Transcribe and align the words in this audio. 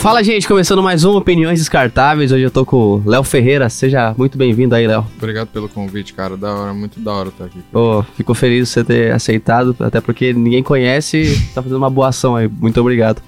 Fala, 0.00 0.24
gente, 0.24 0.48
começando 0.48 0.82
mais 0.82 1.04
um 1.04 1.14
Opiniões 1.14 1.58
Descartáveis. 1.58 2.32
Hoje 2.32 2.42
eu 2.42 2.50
tô 2.50 2.64
com 2.64 2.76
o 2.76 3.02
Léo 3.04 3.22
Ferreira. 3.22 3.68
Seja 3.68 4.14
muito 4.16 4.38
bem-vindo 4.38 4.74
aí, 4.74 4.86
Léo. 4.86 5.06
Obrigado 5.18 5.48
pelo 5.48 5.68
convite, 5.68 6.14
cara. 6.14 6.38
Da 6.38 6.54
hora, 6.54 6.72
muito 6.72 6.98
da 6.98 7.12
hora 7.12 7.28
estar 7.28 7.44
aqui. 7.44 7.58
Pô, 7.70 8.02
fico 8.16 8.32
feliz 8.32 8.66
de 8.66 8.72
você 8.72 8.82
ter 8.82 9.12
aceitado, 9.12 9.76
até 9.78 10.00
porque 10.00 10.32
ninguém 10.32 10.62
conhece, 10.62 11.38
tá 11.54 11.62
fazendo 11.62 11.76
uma 11.76 11.90
boa 11.90 12.08
ação 12.08 12.34
aí. 12.34 12.48
Muito 12.48 12.80
obrigado. 12.80 13.20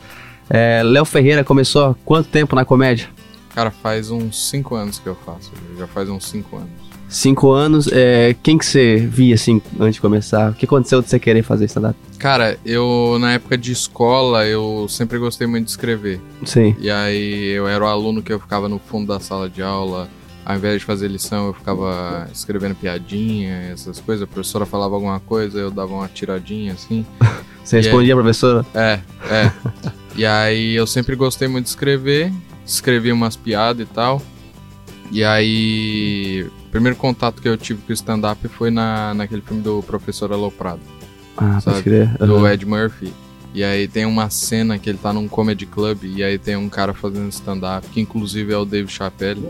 É, 0.49 0.81
Léo 0.83 1.05
Ferreira 1.05 1.45
começou 1.45 1.91
há 1.91 1.95
quanto 2.07 2.31
tempo 2.31 2.57
na 2.57 2.65
comédia? 2.65 3.07
Cara, 3.55 3.71
faz 3.71 4.11
uns 4.11 4.49
5 4.49 4.75
anos 4.75 4.99
que 4.99 5.07
eu 5.07 5.15
faço. 5.27 5.53
Já 5.79 5.87
faz 5.87 6.09
uns 6.09 6.25
5 6.25 6.57
anos. 6.57 6.71
Cinco 7.13 7.51
anos. 7.53 7.89
É, 7.93 8.35
quem 8.43 8.57
que 8.57 8.65
você 8.65 8.97
via, 8.97 9.35
assim, 9.35 9.61
antes 9.79 9.97
de 9.97 10.01
começar? 10.01 10.51
O 10.51 10.55
que 10.55 10.65
aconteceu 10.65 11.03
de 11.03 11.11
você 11.11 11.19
querer 11.19 11.43
fazer 11.43 11.67
stand-up? 11.67 11.95
Cara, 12.19 12.59
eu, 12.65 13.19
na 13.21 13.35
época 13.35 13.59
de 13.59 13.71
escola, 13.71 14.47
eu 14.47 14.87
sempre 14.89 15.19
gostei 15.19 15.47
muito 15.47 15.67
de 15.67 15.73
escrever. 15.73 16.19
Sim. 16.47 16.75
E 16.81 16.91
aí 16.91 17.51
eu 17.51 17.69
era 17.69 17.85
o 17.85 17.87
aluno 17.87 18.23
que 18.23 18.33
eu 18.33 18.41
ficava 18.41 18.67
no 18.67 18.79
fundo 18.79 19.09
da 19.09 19.21
sala 19.21 19.51
de 19.51 19.63
aula. 19.63 20.09
Ao 20.43 20.57
invés 20.57 20.81
de 20.81 20.87
fazer 20.87 21.07
lição, 21.09 21.49
eu 21.49 21.53
ficava 21.53 22.27
escrevendo 22.33 22.75
piadinha, 22.75 23.71
essas 23.71 24.01
coisas. 24.01 24.25
A 24.25 24.27
professora 24.27 24.65
falava 24.65 24.95
alguma 24.95 25.21
coisa, 25.21 25.59
eu 25.59 25.71
dava 25.71 25.93
uma 25.93 26.09
tiradinha 26.09 26.73
assim. 26.73 27.05
Você 27.63 27.77
E 27.79 27.83
respondia, 27.83 28.15
professora? 28.15 28.65
É, 28.75 28.99
é. 29.31 29.53
e 30.17 30.25
aí 30.25 30.75
eu 30.75 30.87
sempre 30.87 31.15
gostei 31.15 31.47
muito 31.47 31.65
de 31.67 31.71
escrever, 31.71 32.33
escrevi 32.67 33.13
umas 33.13 33.37
piadas 33.37 33.87
e 33.87 33.91
tal. 33.93 34.21
E 35.13 35.23
aí, 35.23 36.47
o 36.67 36.71
primeiro 36.71 36.97
contato 36.97 37.41
que 37.43 37.49
eu 37.49 37.57
tive 37.57 37.83
com 37.83 37.91
o 37.91 37.93
stand-up 37.93 38.49
foi 38.49 38.71
na, 38.71 39.13
naquele 39.13 39.43
filme 39.43 39.63
do 39.63 39.83
Professor 39.83 40.33
Aloprado, 40.33 40.81
Ah, 41.37 41.61
sabe? 41.61 41.65
pode 41.77 41.83
crer. 41.85 42.09
do 42.19 42.37
Aham. 42.37 42.51
Ed 42.53 42.65
Murphy. 42.67 43.13
E 43.55 43.63
aí 43.63 43.87
tem 43.87 44.07
uma 44.07 44.31
cena 44.31 44.79
que 44.79 44.89
ele 44.89 44.97
tá 44.97 45.13
num 45.13 45.29
comedy 45.29 45.67
club 45.67 46.05
e 46.05 46.25
aí 46.25 46.39
tem 46.39 46.57
um 46.57 46.71
cara 46.71 46.95
fazendo 46.95 47.29
stand-up, 47.29 47.87
que 47.89 48.01
inclusive 48.01 48.51
é 48.51 48.57
o 48.57 48.65
Dave 48.65 48.91
Chappelle. 48.91 49.47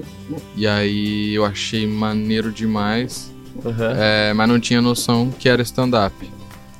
E 0.56 0.66
aí 0.66 1.32
eu 1.32 1.44
achei 1.44 1.86
maneiro 1.86 2.50
demais, 2.50 3.32
Aham. 3.64 3.92
é, 3.96 4.32
mas 4.34 4.48
não 4.48 4.58
tinha 4.58 4.82
noção 4.82 5.30
que 5.30 5.48
era 5.48 5.62
stand-up. 5.62 6.12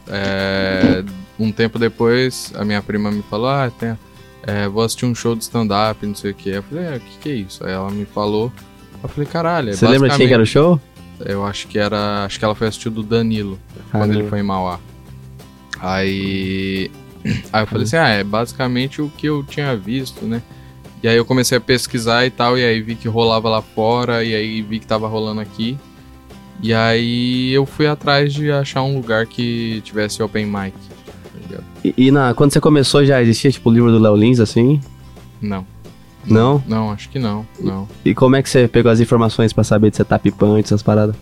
É, 0.09 1.05
um 1.39 1.53
tempo 1.53 1.79
depois, 1.79 2.53
a 2.57 2.65
minha 2.65 2.83
prima 2.83 3.13
me 3.13 3.23
falou: 3.23 3.49
Ah, 3.49 3.71
tem, 3.71 3.97
é, 4.43 4.67
vou 4.67 4.83
assistir 4.83 5.07
um 5.07 5.15
show 5.15 5.37
de 5.37 5.45
stand-up, 5.45 6.05
não 6.05 6.17
sei 6.17 6.33
o 6.33 6.35
que. 6.35 6.51
Eu 6.51 6.63
falei: 6.65 6.85
é, 6.87 6.97
O 6.97 7.01
que, 7.01 7.19
que 7.21 7.29
é 7.31 7.35
isso? 7.35 7.65
Aí 7.65 7.73
ela 7.73 7.89
me 7.93 8.05
falou. 8.05 8.53
Eu 9.03 9.09
falei: 9.09 9.29
Caralho, 9.29 9.71
é 9.71 9.73
Você 9.73 9.87
lembra 9.87 10.09
de 10.09 10.17
quem 10.17 10.29
que 10.29 10.35
era 10.35 10.43
o 10.43 10.47
show? 10.47 10.81
Eu 11.21 11.45
acho 11.45 11.69
que 11.69 11.79
era. 11.79 12.25
Acho 12.25 12.39
que 12.39 12.45
ela 12.45 12.55
foi 12.55 12.69
assistir 12.69 12.89
o 12.89 12.91
do 12.91 13.03
Danilo 13.03 13.59
quando 13.91 14.03
Caramba. 14.03 14.15
ele 14.15 14.29
foi 14.29 14.41
em 14.41 14.43
Mauá. 14.43 14.79
Aí. 15.81 16.91
Aí 17.53 17.63
eu 17.63 17.67
falei 17.67 17.85
assim: 17.85 17.97
Ah, 17.97 18.09
é 18.09 18.25
basicamente 18.25 19.01
o 19.01 19.09
que 19.09 19.27
eu 19.27 19.43
tinha 19.45 19.77
visto, 19.77 20.25
né? 20.25 20.43
E 21.03 21.09
aí 21.09 21.17
eu 21.17 21.25
comecei 21.25 21.59
a 21.59 21.61
pesquisar 21.61 22.25
e 22.25 22.31
tal, 22.31 22.57
e 22.57 22.65
aí 22.65 22.81
vi 22.81 22.95
que 22.95 23.09
rolava 23.09 23.49
lá 23.49 23.61
fora, 23.61 24.23
e 24.23 24.37
aí 24.37 24.63
vi 24.63 24.79
que 24.79 24.87
tava 24.87 25.09
rolando 25.09 25.41
aqui. 25.41 25.77
E 26.63 26.73
aí 26.73 27.53
eu 27.53 27.67
fui 27.67 27.89
atrás 27.89 28.33
de 28.33 28.53
achar 28.53 28.85
um 28.85 28.95
lugar 28.95 29.27
que 29.27 29.81
tivesse 29.81 30.23
open 30.23 30.47
mic. 30.47 30.73
tá? 31.51 31.61
E, 31.85 31.93
e 31.97 32.11
na, 32.13 32.33
quando 32.35 32.53
você 32.53 32.61
começou 32.61 33.05
já 33.05 33.21
existia, 33.21 33.51
tipo, 33.51 33.69
o 33.69 33.73
livro 33.73 33.91
do 33.91 33.99
Léo 33.99 34.15
Lins, 34.15 34.39
assim? 34.39 34.81
Não. 35.41 35.67
Não? 36.25 36.63
Não, 36.67 36.91
acho 36.91 37.09
que 37.09 37.19
não. 37.19 37.47
Não. 37.59 37.89
E 38.05 38.15
como 38.15 38.37
é 38.37 38.43
que 38.43 38.49
você 38.49 38.69
pegou 38.69 38.91
as 38.91 39.01
informações 39.01 39.53
pra 39.53 39.65
saber 39.65 39.91
de 39.91 39.97
setup 39.97 40.31
punch, 40.33 40.65
essas 40.67 40.83
paradas? 40.83 41.17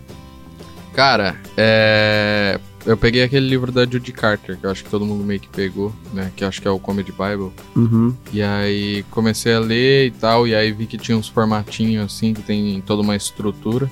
Cara, 0.94 1.36
é. 1.56 2.58
Eu 2.86 2.96
peguei 2.96 3.22
aquele 3.22 3.46
livro 3.46 3.70
da 3.70 3.84
Judy 3.84 4.10
Carter, 4.10 4.56
que 4.56 4.64
eu 4.64 4.70
acho 4.70 4.82
que 4.82 4.90
todo 4.90 5.04
mundo 5.04 5.22
meio 5.22 5.38
que 5.38 5.48
pegou, 5.48 5.92
né? 6.14 6.32
Que 6.34 6.44
acho 6.44 6.62
que 6.62 6.66
é 6.66 6.70
o 6.70 6.78
Comedy 6.78 7.12
Bible. 7.12 7.52
Uhum. 7.76 8.14
E 8.32 8.40
aí 8.40 9.04
comecei 9.10 9.52
a 9.54 9.60
ler 9.60 10.06
e 10.06 10.10
tal, 10.12 10.48
e 10.48 10.54
aí 10.54 10.72
vi 10.72 10.86
que 10.86 10.96
tinha 10.96 11.16
uns 11.16 11.28
formatinhos 11.28 12.06
assim, 12.06 12.32
que 12.32 12.40
tem 12.40 12.82
toda 12.86 13.02
uma 13.02 13.14
estrutura. 13.14 13.90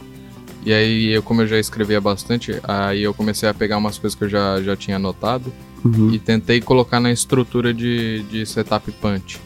E 0.64 0.72
aí, 0.72 1.08
eu, 1.08 1.22
como 1.22 1.42
eu 1.42 1.46
já 1.46 1.58
escrevia 1.58 2.00
bastante, 2.00 2.58
aí 2.64 3.02
eu 3.02 3.14
comecei 3.14 3.48
a 3.48 3.54
pegar 3.54 3.76
umas 3.76 3.96
coisas 3.98 4.18
que 4.18 4.24
eu 4.24 4.28
já, 4.28 4.60
já 4.62 4.74
tinha 4.74 4.96
anotado 4.96 5.52
Uhum. 5.84 6.10
e 6.12 6.18
tentei 6.18 6.60
colocar 6.60 6.98
na 6.98 7.12
estrutura 7.12 7.72
de, 7.72 8.22
de 8.24 8.44
setup 8.44 8.90
punch. 8.92 9.40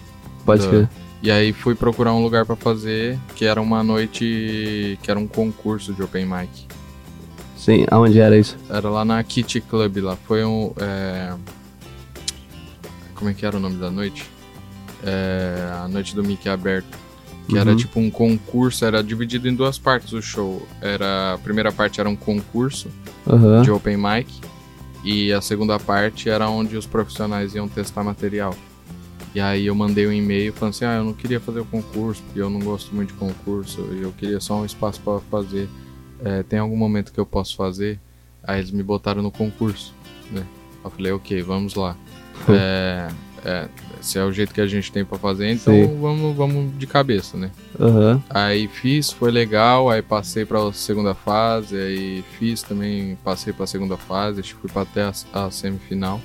Pode 0.44 0.66
crer. 0.66 0.88
E 1.22 1.30
aí 1.30 1.52
fui 1.52 1.74
procurar 1.74 2.12
um 2.14 2.22
lugar 2.22 2.44
pra 2.44 2.56
fazer, 2.56 3.18
que 3.36 3.44
era 3.44 3.60
uma 3.62 3.82
noite, 3.82 4.98
que 5.02 5.10
era 5.10 5.18
um 5.20 5.26
concurso 5.28 5.92
de 5.92 6.02
open 6.02 6.26
mic. 6.26 6.50
Sim, 7.56 7.86
aonde 7.92 8.18
era 8.18 8.36
isso? 8.36 8.56
Era 8.68 8.88
lá 8.90 9.04
na 9.04 9.22
Kitty 9.22 9.60
Club 9.60 9.98
lá. 9.98 10.16
Foi 10.26 10.44
um. 10.44 10.72
é, 10.78 11.32
Como 13.14 13.30
é 13.30 13.34
que 13.34 13.46
era 13.46 13.56
o 13.56 13.60
nome 13.60 13.76
da 13.76 13.88
noite? 13.88 14.28
É, 15.04 15.70
A 15.84 15.86
noite 15.88 16.14
do 16.14 16.24
Mickey 16.24 16.48
aberto. 16.48 16.98
Que 17.48 17.58
era 17.58 17.70
Uhum. 17.70 17.76
tipo 17.76 18.00
um 18.00 18.08
concurso, 18.10 18.84
era 18.84 19.02
dividido 19.02 19.48
em 19.48 19.54
duas 19.54 19.76
partes 19.78 20.12
o 20.12 20.22
show. 20.22 20.66
Era, 20.80 21.34
a 21.34 21.38
primeira 21.38 21.70
parte 21.72 22.00
era 22.00 22.08
um 22.08 22.16
concurso 22.16 22.88
Aham. 23.28 23.62
de 23.62 23.70
open 23.70 23.96
mic. 23.96 24.28
E 25.04 25.32
a 25.32 25.40
segunda 25.40 25.78
parte 25.78 26.28
era 26.30 26.48
onde 26.48 26.76
os 26.76 26.86
profissionais 26.86 27.54
iam 27.54 27.68
testar 27.68 28.02
material. 28.04 28.54
E 29.34 29.40
aí 29.40 29.66
eu 29.66 29.74
mandei 29.74 30.06
um 30.06 30.12
e-mail 30.12 30.52
falando 30.52 30.74
assim, 30.74 30.84
ah, 30.84 30.96
eu 30.96 31.04
não 31.04 31.14
queria 31.14 31.40
fazer 31.40 31.60
o 31.60 31.64
concurso, 31.64 32.22
porque 32.22 32.40
eu 32.40 32.50
não 32.50 32.60
gosto 32.60 32.94
muito 32.94 33.12
de 33.12 33.18
concurso, 33.18 33.80
eu 33.80 34.12
queria 34.12 34.40
só 34.40 34.56
um 34.60 34.64
espaço 34.64 35.00
para 35.00 35.20
fazer. 35.20 35.68
É, 36.22 36.42
tem 36.42 36.58
algum 36.58 36.76
momento 36.76 37.12
que 37.12 37.18
eu 37.18 37.26
posso 37.26 37.56
fazer? 37.56 37.98
Aí 38.42 38.58
eles 38.58 38.70
me 38.70 38.82
botaram 38.82 39.22
no 39.22 39.30
concurso, 39.30 39.94
né? 40.30 40.44
Eu 40.84 40.90
falei, 40.90 41.12
ok, 41.12 41.42
vamos 41.42 41.74
lá. 41.74 41.96
É, 42.48 43.08
é, 43.44 43.68
se 44.02 44.18
é 44.18 44.24
o 44.24 44.32
jeito 44.32 44.52
que 44.52 44.60
a 44.60 44.66
gente 44.66 44.92
tem 44.92 45.04
para 45.04 45.18
fazer, 45.18 45.50
então 45.50 45.72
Sim. 45.72 45.98
vamos, 46.00 46.36
vamos 46.36 46.78
de 46.78 46.86
cabeça, 46.86 47.36
né? 47.36 47.50
Aham. 47.80 48.22
Aí 48.28 48.68
fiz, 48.68 49.10
foi 49.10 49.30
legal, 49.30 49.88
aí 49.88 50.02
passei 50.02 50.44
pra 50.44 50.72
segunda 50.72 51.14
fase, 51.14 51.76
aí 51.76 52.24
fiz 52.38 52.62
também, 52.62 53.16
passei 53.24 53.52
pra 53.52 53.66
segunda 53.66 53.96
fase, 53.96 54.42
fui 54.42 54.70
pra 54.70 54.82
até 54.82 55.02
a, 55.02 55.12
a 55.32 55.50
semifinal. 55.50 56.20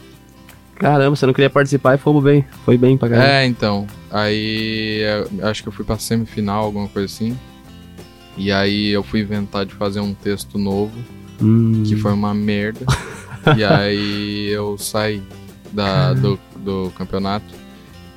Caramba, 0.79 1.15
você 1.15 1.25
não 1.25 1.33
queria 1.33 1.49
participar 1.49 1.95
e 1.95 1.97
fomos 1.97 2.23
bem. 2.23 2.45
Foi 2.65 2.77
bem 2.77 2.97
pra 2.97 3.09
caramba. 3.09 3.27
É, 3.27 3.45
então, 3.45 3.87
aí 4.11 5.01
eu 5.39 5.47
acho 5.47 5.61
que 5.63 5.69
eu 5.69 5.73
fui 5.73 5.83
pra 5.83 5.97
semifinal, 5.97 6.63
alguma 6.65 6.87
coisa 6.87 7.05
assim. 7.05 7.37
E 8.37 8.51
aí 8.51 8.89
eu 8.89 9.01
fui 9.03 9.21
inventar 9.21 9.65
de 9.65 9.73
fazer 9.73 9.99
um 9.99 10.13
texto 10.13 10.57
novo, 10.57 10.93
Hum. 11.41 11.83
que 11.85 11.95
foi 11.95 12.13
uma 12.13 12.33
merda. 12.33 12.85
e 13.57 13.63
aí 13.63 14.47
eu 14.49 14.77
saí 14.77 15.21
da, 15.71 16.13
do, 16.13 16.39
do 16.57 16.91
campeonato. 16.97 17.45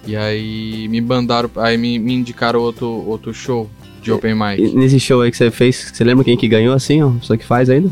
E 0.06 0.16
aí 0.16 0.88
me 0.88 1.00
mandaram, 1.00 1.50
aí 1.56 1.76
me, 1.76 1.98
me 1.98 2.14
indicaram 2.14 2.60
outro, 2.60 2.86
outro 2.88 3.32
show 3.34 3.68
de 4.02 4.10
open 4.10 4.30
E 4.32 4.34
mic. 4.34 4.74
nesse 4.74 4.98
show 4.98 5.20
aí 5.20 5.30
que 5.30 5.36
você 5.36 5.50
fez, 5.50 5.90
você 5.92 6.02
lembra 6.04 6.24
quem 6.24 6.36
que 6.36 6.48
ganhou 6.48 6.74
assim, 6.74 7.02
ó? 7.02 7.12
Só 7.20 7.36
que 7.36 7.44
faz 7.44 7.68
ainda? 7.68 7.90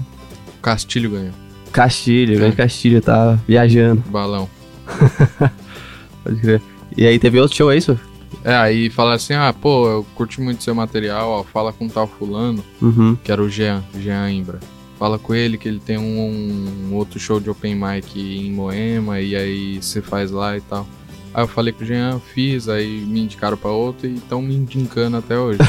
Castilho 0.63 1.11
ganhou, 1.11 1.33
Castilho, 1.71 2.35
É. 2.35 2.37
grande 2.39 2.57
Castilho, 2.57 3.01
tá 3.03 3.39
viajando. 3.47 4.03
balão. 4.09 4.49
Pode 6.25 6.41
crer. 6.41 6.63
E 6.97 7.07
aí 7.07 7.19
teve 7.19 7.39
outro 7.41 7.57
show, 7.57 7.71
é 7.71 7.77
isso? 7.77 7.99
É, 8.45 8.55
aí 8.55 8.91
falaram 8.91 9.17
assim, 9.17 9.35
ah, 9.35 9.53
pô, 9.59 9.89
eu 9.89 10.07
curti 10.15 10.41
muito 10.41 10.63
seu 10.63 10.75
material, 10.75 11.29
ó, 11.31 11.43
fala 11.45 11.73
com 11.73 11.89
tal 11.89 12.07
fulano, 12.07 12.63
Uhum. 12.81 13.17
que 13.23 13.31
era 13.33 13.43
o 13.43 13.49
Jean, 13.49 13.83
Jean 14.01 14.31
Imbra. 14.31 14.59
Fala 14.99 15.19
com 15.19 15.35
ele 15.35 15.57
que 15.57 15.69
ele 15.69 15.81
tem 15.81 15.97
um, 15.97 16.89
um 16.91 16.95
outro 16.95 17.19
show 17.21 17.39
de 17.41 17.49
open 17.49 17.75
mic 17.75 18.19
em 18.19 18.51
Moema, 18.53 19.21
e 19.21 19.37
aí 19.37 19.79
você 19.81 20.03
faz 20.03 20.31
lá 20.31 20.57
e 20.57 20.61
tal. 20.61 20.87
Aí 21.33 21.43
eu 21.45 21.49
falei 21.49 21.73
com 21.73 21.85
o 21.85 21.87
Jean, 21.87 22.21
fiz, 22.35 22.69
aí 22.69 22.87
me 23.07 23.21
indicaram 23.21 23.57
pra 23.57 23.71
outro 23.71 24.09
e 24.09 24.15
estão 24.15 24.43
me 24.43 24.55
indicando 24.57 25.17
até 25.19 25.39
hoje. 25.39 25.59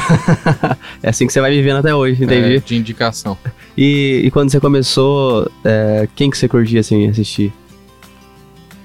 É 1.02 1.08
assim 1.10 1.26
que 1.26 1.32
você 1.32 1.40
vai 1.40 1.50
vivendo 1.50 1.76
até 1.78 1.94
hoje, 1.94 2.24
entendi. 2.24 2.56
É, 2.56 2.60
de 2.60 2.76
indicação. 2.76 3.38
E, 3.76 4.20
e 4.24 4.30
quando 4.30 4.50
você 4.50 4.60
começou, 4.60 5.50
é, 5.64 6.06
quem 6.14 6.28
que 6.30 6.36
você 6.36 6.46
curtia 6.48 6.80
assim 6.80 7.08
assistir? 7.08 7.52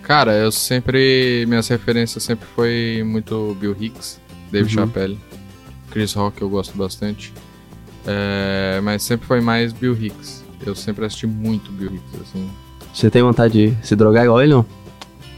Cara, 0.05 0.33
eu 0.33 0.51
sempre. 0.51 1.45
Minhas 1.47 1.67
referências 1.67 2.23
sempre 2.23 2.47
foi 2.55 3.03
muito 3.05 3.57
Bill 3.59 3.75
Hicks, 3.79 4.19
Dave 4.51 4.65
Uhum. 4.65 4.69
Chappelle, 4.85 5.19
Chris 5.91 6.13
Rock 6.13 6.41
eu 6.41 6.49
gosto 6.49 6.77
bastante. 6.77 7.33
É, 8.07 8.79
mas 8.83 9.01
sempre 9.03 9.25
foi 9.27 9.41
mais 9.41 9.73
Bill 9.73 9.93
Hicks. 9.99 10.43
Eu 10.65 10.75
sempre 10.75 11.05
assisti 11.05 11.25
muito 11.27 11.71
Bill 11.71 11.93
Hicks, 11.95 12.21
assim. 12.21 12.49
Você 12.93 13.09
tem 13.09 13.21
vontade 13.21 13.69
de 13.71 13.85
se 13.85 13.95
drogar 13.95 14.23
igual 14.23 14.41
ele, 14.41 14.53
não? 14.53 14.65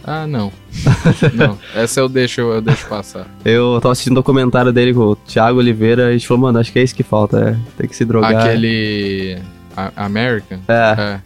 Ah, 0.04 0.28
não. 0.28 0.52
não. 1.34 1.58
Essa 1.76 2.00
eu 2.02 2.08
deixo, 2.10 2.42
eu 2.42 2.62
deixo 2.62 2.86
passar. 2.88 3.28
Eu 3.44 3.80
tava 3.82 3.92
assistindo 3.94 4.12
um 4.14 4.16
documentário 4.16 4.72
dele 4.72 4.94
com 4.94 5.00
o 5.02 5.16
Thiago 5.16 5.60
Oliveira 5.60 6.04
e 6.04 6.10
a 6.10 6.12
gente 6.14 6.28
falou, 6.28 6.44
mano, 6.44 6.60
acho 6.60 6.72
que 6.72 6.80
é 6.80 6.84
isso 6.84 6.96
que 6.96 7.04
falta, 7.04 7.40
é. 7.40 7.58
Tem 7.78 7.88
que 7.90 7.96
se 7.96 8.06
drogar. 8.06 8.36
Aquele. 8.48 9.38
a- 9.76 9.92
American? 10.06 10.60
É, 10.68 10.74
É. 11.02 11.22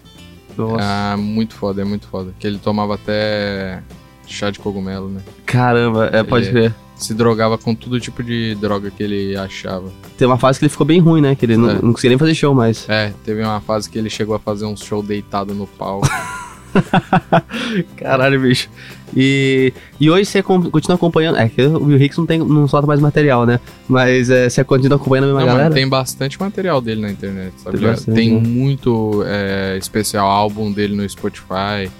nossa. 0.58 0.78
Ah, 0.82 1.16
muito 1.18 1.54
foda, 1.56 1.82
é 1.82 1.86
muito 1.86 2.08
foda. 2.08 2.34
Que 2.40 2.48
ele 2.48 2.58
tomava 2.58 2.96
até 2.96 3.82
chá 4.28 4.50
de 4.50 4.60
cogumelo, 4.60 5.10
né? 5.10 5.22
Caramba, 5.46 6.10
é, 6.14 6.24
pode 6.24 6.46
Ele- 6.46 6.52
crer. 6.52 6.76
Se 6.96 7.16
drogava 7.16 7.58
com 7.58 7.74
todo 7.74 8.00
tipo 8.00 8.22
de 8.24 8.54
droga 8.62 8.92
que 8.92 9.02
ele 9.02 9.36
achava. 9.36 9.92
Tem 10.20 10.28
uma 10.28 10.38
fase 10.38 10.60
que 10.60 10.66
ele 10.66 10.70
ficou 10.70 10.86
bem 10.86 11.00
ruim, 11.00 11.20
né? 11.20 11.34
Que 11.34 11.48
ele 11.48 11.58
não, 11.58 11.70
É. 11.72 11.74
não 11.82 11.94
conseguia 11.94 12.10
nem 12.12 12.18
fazer 12.20 12.36
show 12.36 12.54
mais. 12.54 12.88
É, 12.88 13.12
teve 13.26 13.42
uma 13.42 13.60
fase 13.60 13.90
que 13.90 13.98
ele 13.98 14.08
chegou 14.10 14.36
a 14.36 14.40
fazer 14.40 14.66
um 14.66 14.78
show 14.78 15.02
deitado 15.02 15.56
no 15.56 15.66
palco. 15.66 16.08
Caralho, 17.98 18.40
bicho. 18.42 18.70
E, 19.16 19.74
e 20.00 20.10
hoje 20.10 20.26
você 20.26 20.42
continua 20.42 20.96
acompanhando. 20.96 21.38
É 21.38 21.50
que 21.50 21.62
o 21.62 21.84
Will 21.86 22.02
Hicks 22.02 22.18
não, 22.18 22.26
tem, 22.26 22.40
não 22.40 22.68
solta 22.68 22.88
mais 22.88 23.00
material, 23.00 23.46
né? 23.46 23.60
Mas 23.88 24.30
é, 24.30 24.50
você 24.50 24.64
continua 24.64 24.96
acompanhando 24.96 25.26
a 25.26 25.28
mesma 25.28 25.42
Não, 25.42 25.48
galera? 25.48 25.74
tem 25.74 25.88
bastante 25.88 26.40
material 26.40 26.82
dele 26.82 27.02
na 27.02 27.12
internet, 27.12 27.54
sabe? 27.58 27.78
Tem 27.78 27.88
bastante, 27.88 28.16
tem 28.16 28.34
né? 28.34 28.48
muito 28.48 29.24
é, 29.26 29.78
especial 29.78 30.28
álbum 30.28 30.72
dele 30.72 30.96
no 30.96 31.08
Spotify, 31.08 31.92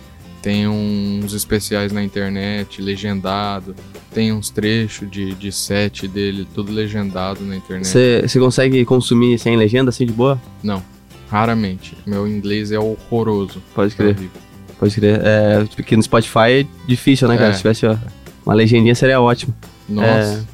tem 0.42 0.68
uns 0.68 1.34
especiais 1.34 1.92
na 1.92 2.04
internet, 2.04 2.82
legendado, 2.82 3.76
tem 4.14 4.32
uns 4.32 4.50
trechos 4.50 5.10
de, 5.10 5.36
de 5.36 5.52
set 5.52 6.08
dele, 6.08 6.48
tudo 6.54 6.72
legendado 6.72 7.44
na 7.44 7.56
internet. 7.56 7.88
Você 7.88 8.22
você 8.26 8.40
consegue 8.40 8.84
consumir 8.86 9.38
sem 9.38 9.56
legenda, 9.56 9.90
assim, 9.90 10.06
de 10.06 10.14
boa? 10.14 10.42
Não, 10.64 10.82
raramente. 11.30 11.96
Meu 12.06 12.28
inglês 12.28 12.72
é 12.72 12.80
horroroso. 12.80 13.62
Pode 13.76 13.96
crer, 13.96 14.16
Horrível. 14.16 14.51
Pode 14.82 14.96
crer. 14.96 15.22
É, 15.24 15.64
porque 15.76 15.96
no 15.96 16.02
Spotify 16.02 16.62
é 16.62 16.66
difícil, 16.88 17.28
né, 17.28 17.38
cara? 17.38 17.52
É. 17.52 17.54
Se 17.54 17.60
tivesse 17.60 17.86
ó, 17.86 17.96
uma 18.44 18.56
legendinha 18.56 18.96
seria 18.96 19.22
ótimo. 19.22 19.54
Nossa. 19.88 20.46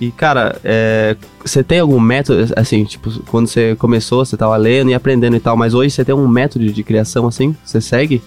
E, 0.00 0.10
cara, 0.12 0.58
é, 0.64 1.16
você 1.44 1.62
tem 1.62 1.80
algum 1.80 2.00
método, 2.00 2.52
assim, 2.56 2.84
tipo, 2.84 3.10
quando 3.24 3.48
você 3.48 3.74
começou, 3.76 4.24
você 4.24 4.36
tava 4.36 4.56
lendo 4.56 4.90
e 4.90 4.94
aprendendo 4.94 5.36
e 5.36 5.40
tal, 5.40 5.56
mas 5.56 5.74
hoje 5.74 5.90
você 5.90 6.04
tem 6.04 6.14
um 6.14 6.28
método 6.28 6.72
de 6.72 6.82
criação, 6.84 7.26
assim, 7.26 7.54
você 7.64 7.80
segue? 7.80 8.22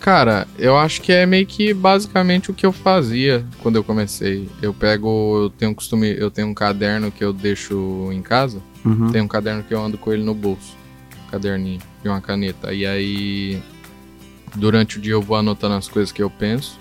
Cara, 0.00 0.46
eu 0.58 0.78
acho 0.78 1.02
que 1.02 1.12
é 1.12 1.26
meio 1.26 1.44
que 1.44 1.74
basicamente 1.74 2.50
o 2.50 2.54
que 2.54 2.64
eu 2.64 2.72
fazia 2.72 3.44
quando 3.60 3.76
eu 3.76 3.84
comecei. 3.84 4.48
Eu 4.62 4.72
pego, 4.72 5.42
eu 5.42 5.50
tenho 5.50 5.72
um 5.72 5.74
costume, 5.74 6.16
eu 6.16 6.30
tenho 6.30 6.48
um 6.48 6.54
caderno 6.54 7.10
que 7.10 7.22
eu 7.22 7.32
deixo 7.32 8.08
em 8.10 8.22
casa. 8.22 8.62
Uhum. 8.84 9.10
Tem 9.10 9.20
um 9.20 9.28
caderno 9.28 9.62
que 9.62 9.74
eu 9.74 9.84
ando 9.84 9.98
com 9.98 10.12
ele 10.12 10.22
no 10.22 10.34
bolso. 10.34 10.74
Um 11.26 11.30
caderninho 11.30 11.80
e 12.02 12.08
uma 12.08 12.20
caneta. 12.20 12.72
E 12.72 12.86
aí, 12.86 13.60
durante 14.56 14.98
o 14.98 15.00
dia 15.00 15.12
eu 15.12 15.22
vou 15.22 15.36
anotando 15.36 15.74
as 15.74 15.88
coisas 15.88 16.12
que 16.12 16.22
eu 16.22 16.30
penso. 16.30 16.78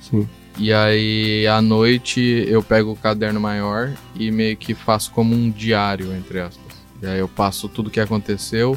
Sim. 0.00 0.28
E 0.58 0.72
aí, 0.72 1.46
à 1.46 1.62
noite, 1.62 2.20
eu 2.48 2.62
pego 2.62 2.92
o 2.92 2.96
caderno 2.96 3.40
maior 3.40 3.92
e 4.14 4.30
meio 4.30 4.56
que 4.56 4.74
faço 4.74 5.10
como 5.12 5.34
um 5.34 5.50
diário, 5.50 6.12
entre 6.14 6.40
aspas. 6.40 6.74
E 7.02 7.06
aí 7.06 7.18
eu 7.18 7.28
passo 7.28 7.68
tudo 7.68 7.88
que 7.90 8.00
aconteceu 8.00 8.76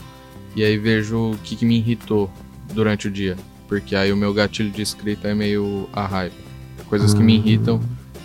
e 0.55 0.63
aí 0.63 0.77
vejo 0.77 1.31
o 1.31 1.37
que, 1.43 1.55
que 1.55 1.65
me 1.65 1.77
irritou 1.77 2.31
durante 2.73 3.07
o 3.07 3.11
dia. 3.11 3.35
Porque 3.67 3.95
aí 3.95 4.13
o 4.13 4.15
meu 4.17 4.33
gatilho 4.33 4.69
de 4.69 4.81
escrita 4.81 5.27
é 5.27 5.33
meio 5.33 5.89
a 5.91 6.05
raiva. 6.05 6.35
Coisas 6.87 7.13
que 7.13 7.23
me 7.23 7.33
Ah. 7.33 7.35
irritam, 7.37 7.81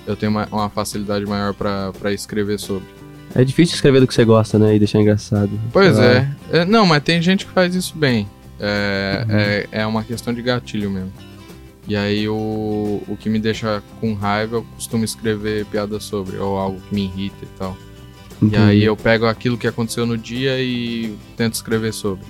eu 0.06 0.14
tenho 0.14 0.30
uma, 0.30 0.46
uma 0.52 0.68
facilidade 0.68 1.24
maior 1.26 1.54
pra 1.54 1.90
pra 1.98 2.12
escrever 2.12 2.58
sobre. 2.60 2.86
É 3.34 3.42
difícil 3.44 3.74
escrever 3.74 4.00
do 4.00 4.06
que 4.06 4.14
você 4.14 4.24
gosta, 4.24 4.58
né, 4.58 4.76
e 4.76 4.78
deixar 4.78 5.00
engraçado. 5.00 5.50
Pois 5.72 5.98
é. 5.98 6.28
É, 6.52 6.64
Não, 6.64 6.84
mas 6.86 7.02
tem 7.02 7.20
gente 7.20 7.44
que 7.46 7.52
faz 7.52 7.74
isso 7.74 7.96
bem. 7.96 8.28
É, 8.60 9.66
é, 9.72 9.80
é 9.80 9.86
uma 9.86 10.02
questão 10.02 10.32
de 10.34 10.42
gatilho 10.42 10.90
mesmo. 10.90 11.12
E 11.88 11.96
aí 11.96 12.28
o, 12.28 13.02
o 13.08 13.16
que 13.18 13.30
me 13.30 13.38
deixa 13.38 13.82
com 13.98 14.12
raiva, 14.12 14.56
eu 14.56 14.66
costumo 14.74 15.04
escrever 15.04 15.64
piada 15.66 15.98
sobre, 15.98 16.36
ou 16.36 16.58
algo 16.58 16.78
que 16.80 16.94
me 16.94 17.04
irrita 17.04 17.38
e 17.42 17.58
tal. 17.58 17.76
E 18.42 18.46
entendi. 18.46 18.62
aí 18.62 18.84
eu 18.84 18.94
pego 18.94 19.26
aquilo 19.26 19.56
que 19.56 19.66
aconteceu 19.66 20.04
no 20.04 20.16
dia 20.16 20.60
e 20.60 21.16
tento 21.34 21.54
escrever 21.54 21.92
sobre. 21.94 22.24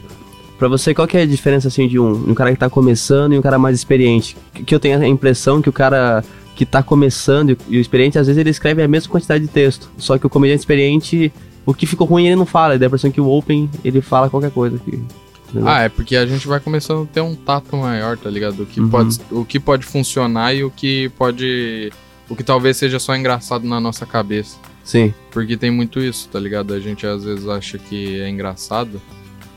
Pra 0.59 0.69
você, 0.69 0.95
qual 0.95 1.07
que 1.07 1.17
é 1.17 1.23
a 1.23 1.27
diferença, 1.27 1.69
assim, 1.69 1.87
de 1.87 1.99
um, 1.99 2.31
um 2.31 2.35
cara 2.35 2.53
que 2.53 2.59
tá 2.59 2.71
começando 2.71 3.33
e 3.33 3.39
um 3.39 3.43
cara 3.43 3.59
mais 3.59 3.77
experiente? 3.77 4.37
Que, 4.53 4.75
eu 4.75 4.81
tenho 4.81 5.01
a 5.01 5.07
impressão 5.07 5.61
que 5.61 5.69
o 5.69 5.73
cara 5.73 6.25
que 6.57 6.65
tá 6.65 6.83
começando 6.83 7.51
e, 7.51 7.59
e 7.69 7.79
o 7.79 7.81
experiente, 7.81 8.19
às 8.19 8.27
vezes 8.27 8.39
ele 8.39 8.51
escreve 8.51 8.83
a 8.83 8.89
mesma 8.89 9.11
quantidade 9.11 9.45
de 9.45 9.51
texto. 9.51 9.91
Só 9.99 10.19
que 10.19 10.27
o 10.27 10.31
comediante 10.31 10.61
experiente, 10.61 11.33
o 11.67 11.75
que 11.75 11.87
ficou 11.87 12.07
ruim 12.07 12.27
ele 12.27 12.37
não 12.37 12.47
fala. 12.47 12.75
E 12.75 12.79
dá 12.79 12.87
a 12.87 12.89
impressão 12.89 13.11
que 13.11 13.21
o 13.21 13.29
open, 13.29 13.69
ele 13.85 14.01
fala 14.01 14.31
qualquer 14.31 14.51
coisa. 14.51 14.79
Que, 14.79 15.01
entendeu? 15.50 15.69
Ah, 15.69 15.83
é 15.83 15.89
porque 15.89 16.17
a 16.17 16.27
gente 16.27 16.47
vai 16.47 16.61
começando 16.61 17.05
a 17.05 17.06
ter 17.06 17.21
um 17.21 17.35
tato 17.35 17.77
maior, 17.77 18.17
tá 18.17 18.29
ligado? 18.31 18.62
O 18.62 18.67
que, 18.67 18.81
Uhum. 18.81 18.89
pode, 18.89 19.21
o 19.31 19.45
que 19.45 19.59
pode 19.61 19.85
funcionar 19.87 20.55
e 20.55 20.62
o 20.65 20.71
que 20.71 21.09
pode. 21.11 21.93
O 22.29 22.37
que 22.37 22.43
talvez 22.45 22.77
seja 22.77 22.99
só 22.99 23.17
engraçado 23.17 23.67
na 23.67 23.81
nossa 23.81 24.05
cabeça. 24.05 24.59
Sim, 24.85 25.12
Porque 25.31 25.56
tem 25.56 25.71
muito 25.71 26.00
isso, 26.00 26.29
tá 26.31 26.39
ligado? 26.41 26.73
A 26.73 26.81
gente 26.81 27.06
às 27.06 27.23
vezes 27.25 27.47
acha 27.49 27.77
que 27.79 28.21
é 28.23 28.29
engraçado, 28.29 29.00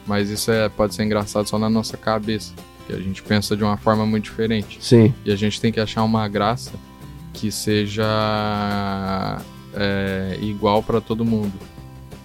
mas 0.06 0.30
isso 0.30 0.52
é, 0.52 0.68
pode 0.68 0.94
ser 0.94 1.04
engraçado 1.04 1.48
só 1.48 1.58
na 1.58 1.70
nossa 1.70 1.96
cabeça. 1.96 2.52
Que 2.88 2.94
a 2.94 2.98
gente 3.00 3.22
pensa 3.24 3.56
de 3.56 3.64
uma 3.64 3.78
forma 3.78 4.06
muito 4.06 4.26
diferente. 4.26 4.78
sim. 4.82 5.14
E 5.26 5.32
a 5.32 5.36
gente 5.38 5.62
tem 5.62 5.72
que 5.72 5.80
achar 5.80 6.04
uma 6.04 6.28
graça 6.28 6.72
que 7.34 7.50
seja 7.52 8.04
é, 9.74 10.38
igual 10.42 10.84
pra 10.84 11.00
todo 11.00 11.24
mundo. 11.24 11.54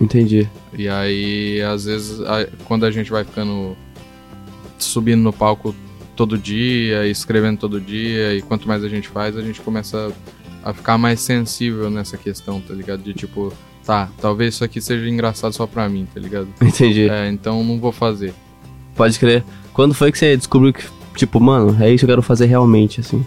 Entendi. 0.01 0.49
E 0.77 0.89
aí, 0.89 1.61
às 1.63 1.85
vezes, 1.85 2.21
a- 2.21 2.47
quando 2.67 2.85
a 2.85 2.91
gente 2.91 3.11
vai 3.11 3.25
ficando 3.25 3.77
subindo 4.79 5.23
no 5.23 5.33
palco 5.33 5.75
todo 6.15 6.37
dia, 6.39 7.07
escrevendo 7.07 7.59
todo 7.59 7.81
dia, 7.81 8.35
e 8.35 8.43
quanto 8.43 8.67
mais 8.69 8.85
a 8.85 8.89
gente 8.89 9.09
faz, 9.09 9.37
a 9.37 9.43
gente 9.43 9.61
começa 9.61 10.13
a 10.63 10.73
ficar 10.73 10.99
mais 10.99 11.21
sensível 11.21 11.91
nessa 11.91 12.17
questão, 12.17 12.61
tá 12.61 12.75
ligado? 12.75 13.03
De 13.03 13.15
tipo, 13.15 13.53
tá, 13.85 14.09
talvez 14.21 14.55
isso 14.55 14.65
aqui 14.65 14.81
seja 14.81 15.09
engraçado 15.09 15.53
só 15.53 15.67
pra 15.67 15.89
mim, 15.89 16.07
tá 16.13 16.21
ligado? 16.21 16.49
Entendi. 16.61 17.09
É, 17.09 17.29
então 17.29 17.63
não 17.65 17.79
vou 17.79 17.93
fazer. 17.93 18.35
Pode 18.95 19.19
crer. 19.19 19.45
Quando 19.73 19.95
foi 19.95 20.11
que 20.11 20.19
você 20.19 20.37
descobriu 20.37 20.73
que, 20.73 20.85
tipo, 21.15 21.39
mano, 21.41 21.77
é 21.83 21.91
isso 21.91 22.01
que 22.01 22.05
eu 22.11 22.17
quero 22.17 22.23
fazer 22.23 22.47
realmente, 22.47 23.01
assim? 23.01 23.25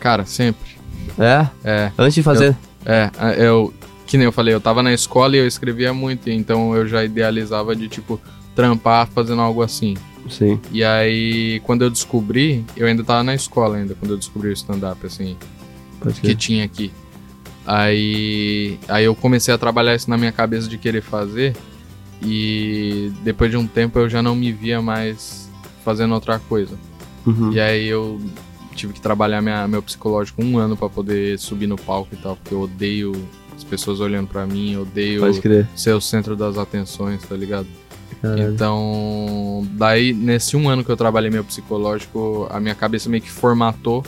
Cara, 0.00 0.24
sempre. 0.26 0.76
É? 1.18 1.46
É, 1.64 1.92
Antes 1.98 2.14
de 2.14 2.22
fazer. 2.22 2.56
é, 2.84 3.10
eu. 3.38 3.72
Que 4.06 4.16
nem 4.16 4.24
eu 4.24 4.32
falei, 4.32 4.54
eu 4.54 4.60
tava 4.60 4.82
na 4.82 4.92
escola 4.92 5.36
e 5.36 5.40
eu 5.40 5.46
escrevia 5.46 5.92
muito, 5.92 6.30
então 6.30 6.74
eu 6.74 6.86
já 6.86 7.04
idealizava 7.04 7.74
de, 7.74 7.88
tipo, 7.88 8.20
trampar 8.54 9.08
fazendo 9.08 9.42
algo 9.42 9.62
assim. 9.62 9.96
Sim. 10.30 10.60
E 10.72 10.82
aí, 10.82 11.60
quando 11.60 11.82
eu 11.82 11.90
descobri, 11.90 12.64
eu 12.76 12.86
ainda 12.86 13.04
tava 13.04 13.22
na 13.22 13.34
escola 13.34 13.76
ainda, 13.76 13.94
quando 13.94 14.12
eu 14.12 14.16
descobri 14.16 14.48
o 14.48 14.52
stand-up, 14.52 15.04
assim, 15.04 15.36
Pode 16.00 16.14
que 16.16 16.20
crer. 16.22 16.36
tinha 16.36 16.64
aqui. 16.64 16.90
Aí, 17.66 18.78
aí 18.88 19.04
eu 19.04 19.14
comecei 19.14 19.52
a 19.52 19.58
trabalhar 19.58 19.94
isso 19.94 20.08
na 20.08 20.16
minha 20.16 20.32
cabeça 20.32 20.68
de 20.68 20.78
querer 20.78 21.02
fazer, 21.02 21.56
e 22.22 23.12
depois 23.22 23.50
de 23.50 23.56
um 23.56 23.66
tempo 23.66 23.98
eu 23.98 24.08
já 24.08 24.22
não 24.22 24.34
me 24.34 24.52
via 24.52 24.80
mais 24.80 25.50
fazendo 25.84 26.14
outra 26.14 26.38
coisa. 26.38 26.76
Uhum. 27.26 27.52
E 27.52 27.60
aí 27.60 27.86
eu 27.86 28.20
tive 28.74 28.92
que 28.92 29.00
trabalhar 29.00 29.42
minha, 29.42 29.66
meu 29.66 29.82
psicológico 29.82 30.42
um 30.42 30.58
ano 30.58 30.76
pra 30.76 30.88
poder 30.88 31.38
subir 31.38 31.66
no 31.66 31.76
palco 31.76 32.10
e 32.12 32.16
tal, 32.16 32.36
porque 32.36 32.54
eu 32.54 32.60
odeio 32.60 33.12
as 33.56 33.64
pessoas 33.64 34.00
olhando 34.00 34.28
pra 34.28 34.46
mim, 34.46 34.74
eu 34.74 34.82
odeio 34.82 35.22
ser 35.74 35.92
o 35.92 36.00
centro 36.00 36.36
das 36.36 36.58
atenções, 36.58 37.22
tá 37.22 37.34
ligado? 37.34 37.66
Caralho. 38.20 38.52
Então, 38.52 39.66
daí, 39.72 40.12
nesse 40.12 40.56
um 40.56 40.68
ano 40.68 40.84
que 40.84 40.90
eu 40.90 40.96
trabalhei 40.96 41.30
meu 41.30 41.44
psicológico, 41.44 42.46
a 42.50 42.60
minha 42.60 42.74
cabeça 42.74 43.08
meio 43.08 43.22
que 43.22 43.30
formatou 43.30 44.04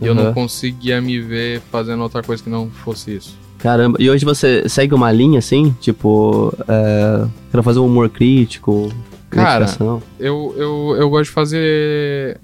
e 0.00 0.06
eu 0.06 0.14
não 0.14 0.32
conseguia 0.32 1.00
me 1.00 1.20
ver 1.20 1.60
fazendo 1.70 2.02
outra 2.02 2.22
coisa 2.22 2.42
que 2.42 2.50
não 2.50 2.70
fosse 2.70 3.16
isso. 3.16 3.38
Caramba, 3.58 3.96
e 4.00 4.10
hoje 4.10 4.24
você 4.24 4.68
segue 4.68 4.92
uma 4.94 5.12
linha 5.12 5.38
assim? 5.38 5.74
Tipo, 5.80 6.52
é, 6.66 7.26
quero 7.50 7.62
fazer 7.62 7.78
um 7.78 7.86
humor 7.86 8.08
crítico, 8.10 8.90
Cara. 9.32 9.66
Eu, 10.20 10.54
eu, 10.58 10.96
eu 10.98 11.10
gosto 11.10 11.24
de 11.24 11.30
fazer 11.30 12.38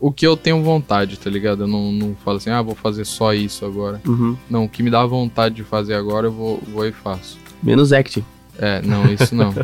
o 0.00 0.10
que 0.10 0.26
eu 0.26 0.36
tenho 0.36 0.62
vontade, 0.62 1.18
tá 1.18 1.28
ligado? 1.28 1.64
Eu 1.64 1.68
não, 1.68 1.92
não 1.92 2.16
falo 2.24 2.38
assim, 2.38 2.50
ah, 2.50 2.62
vou 2.62 2.74
fazer 2.74 3.04
só 3.04 3.34
isso 3.34 3.64
agora. 3.66 4.00
Uhum. 4.06 4.36
Não, 4.48 4.64
o 4.64 4.68
que 4.68 4.82
me 4.82 4.90
dá 4.90 5.04
vontade 5.04 5.54
de 5.56 5.62
fazer 5.62 5.94
agora, 5.94 6.26
eu 6.28 6.32
vou, 6.32 6.60
vou 6.72 6.86
e 6.86 6.92
faço. 6.92 7.38
Menos 7.62 7.92
acting. 7.92 8.24
É, 8.58 8.80
não, 8.82 9.04
isso 9.12 9.34
não. 9.34 9.54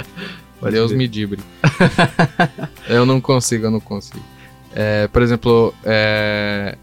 Deus 0.70 0.88
crer. 0.88 0.98
me 0.98 1.06
dibre. 1.06 1.40
eu 2.88 3.04
não 3.04 3.20
consigo, 3.20 3.66
eu 3.66 3.70
não 3.70 3.80
consigo. 3.80 4.22
É, 4.74 5.06
por 5.08 5.20
exemplo, 5.22 5.74
é, 5.84 6.76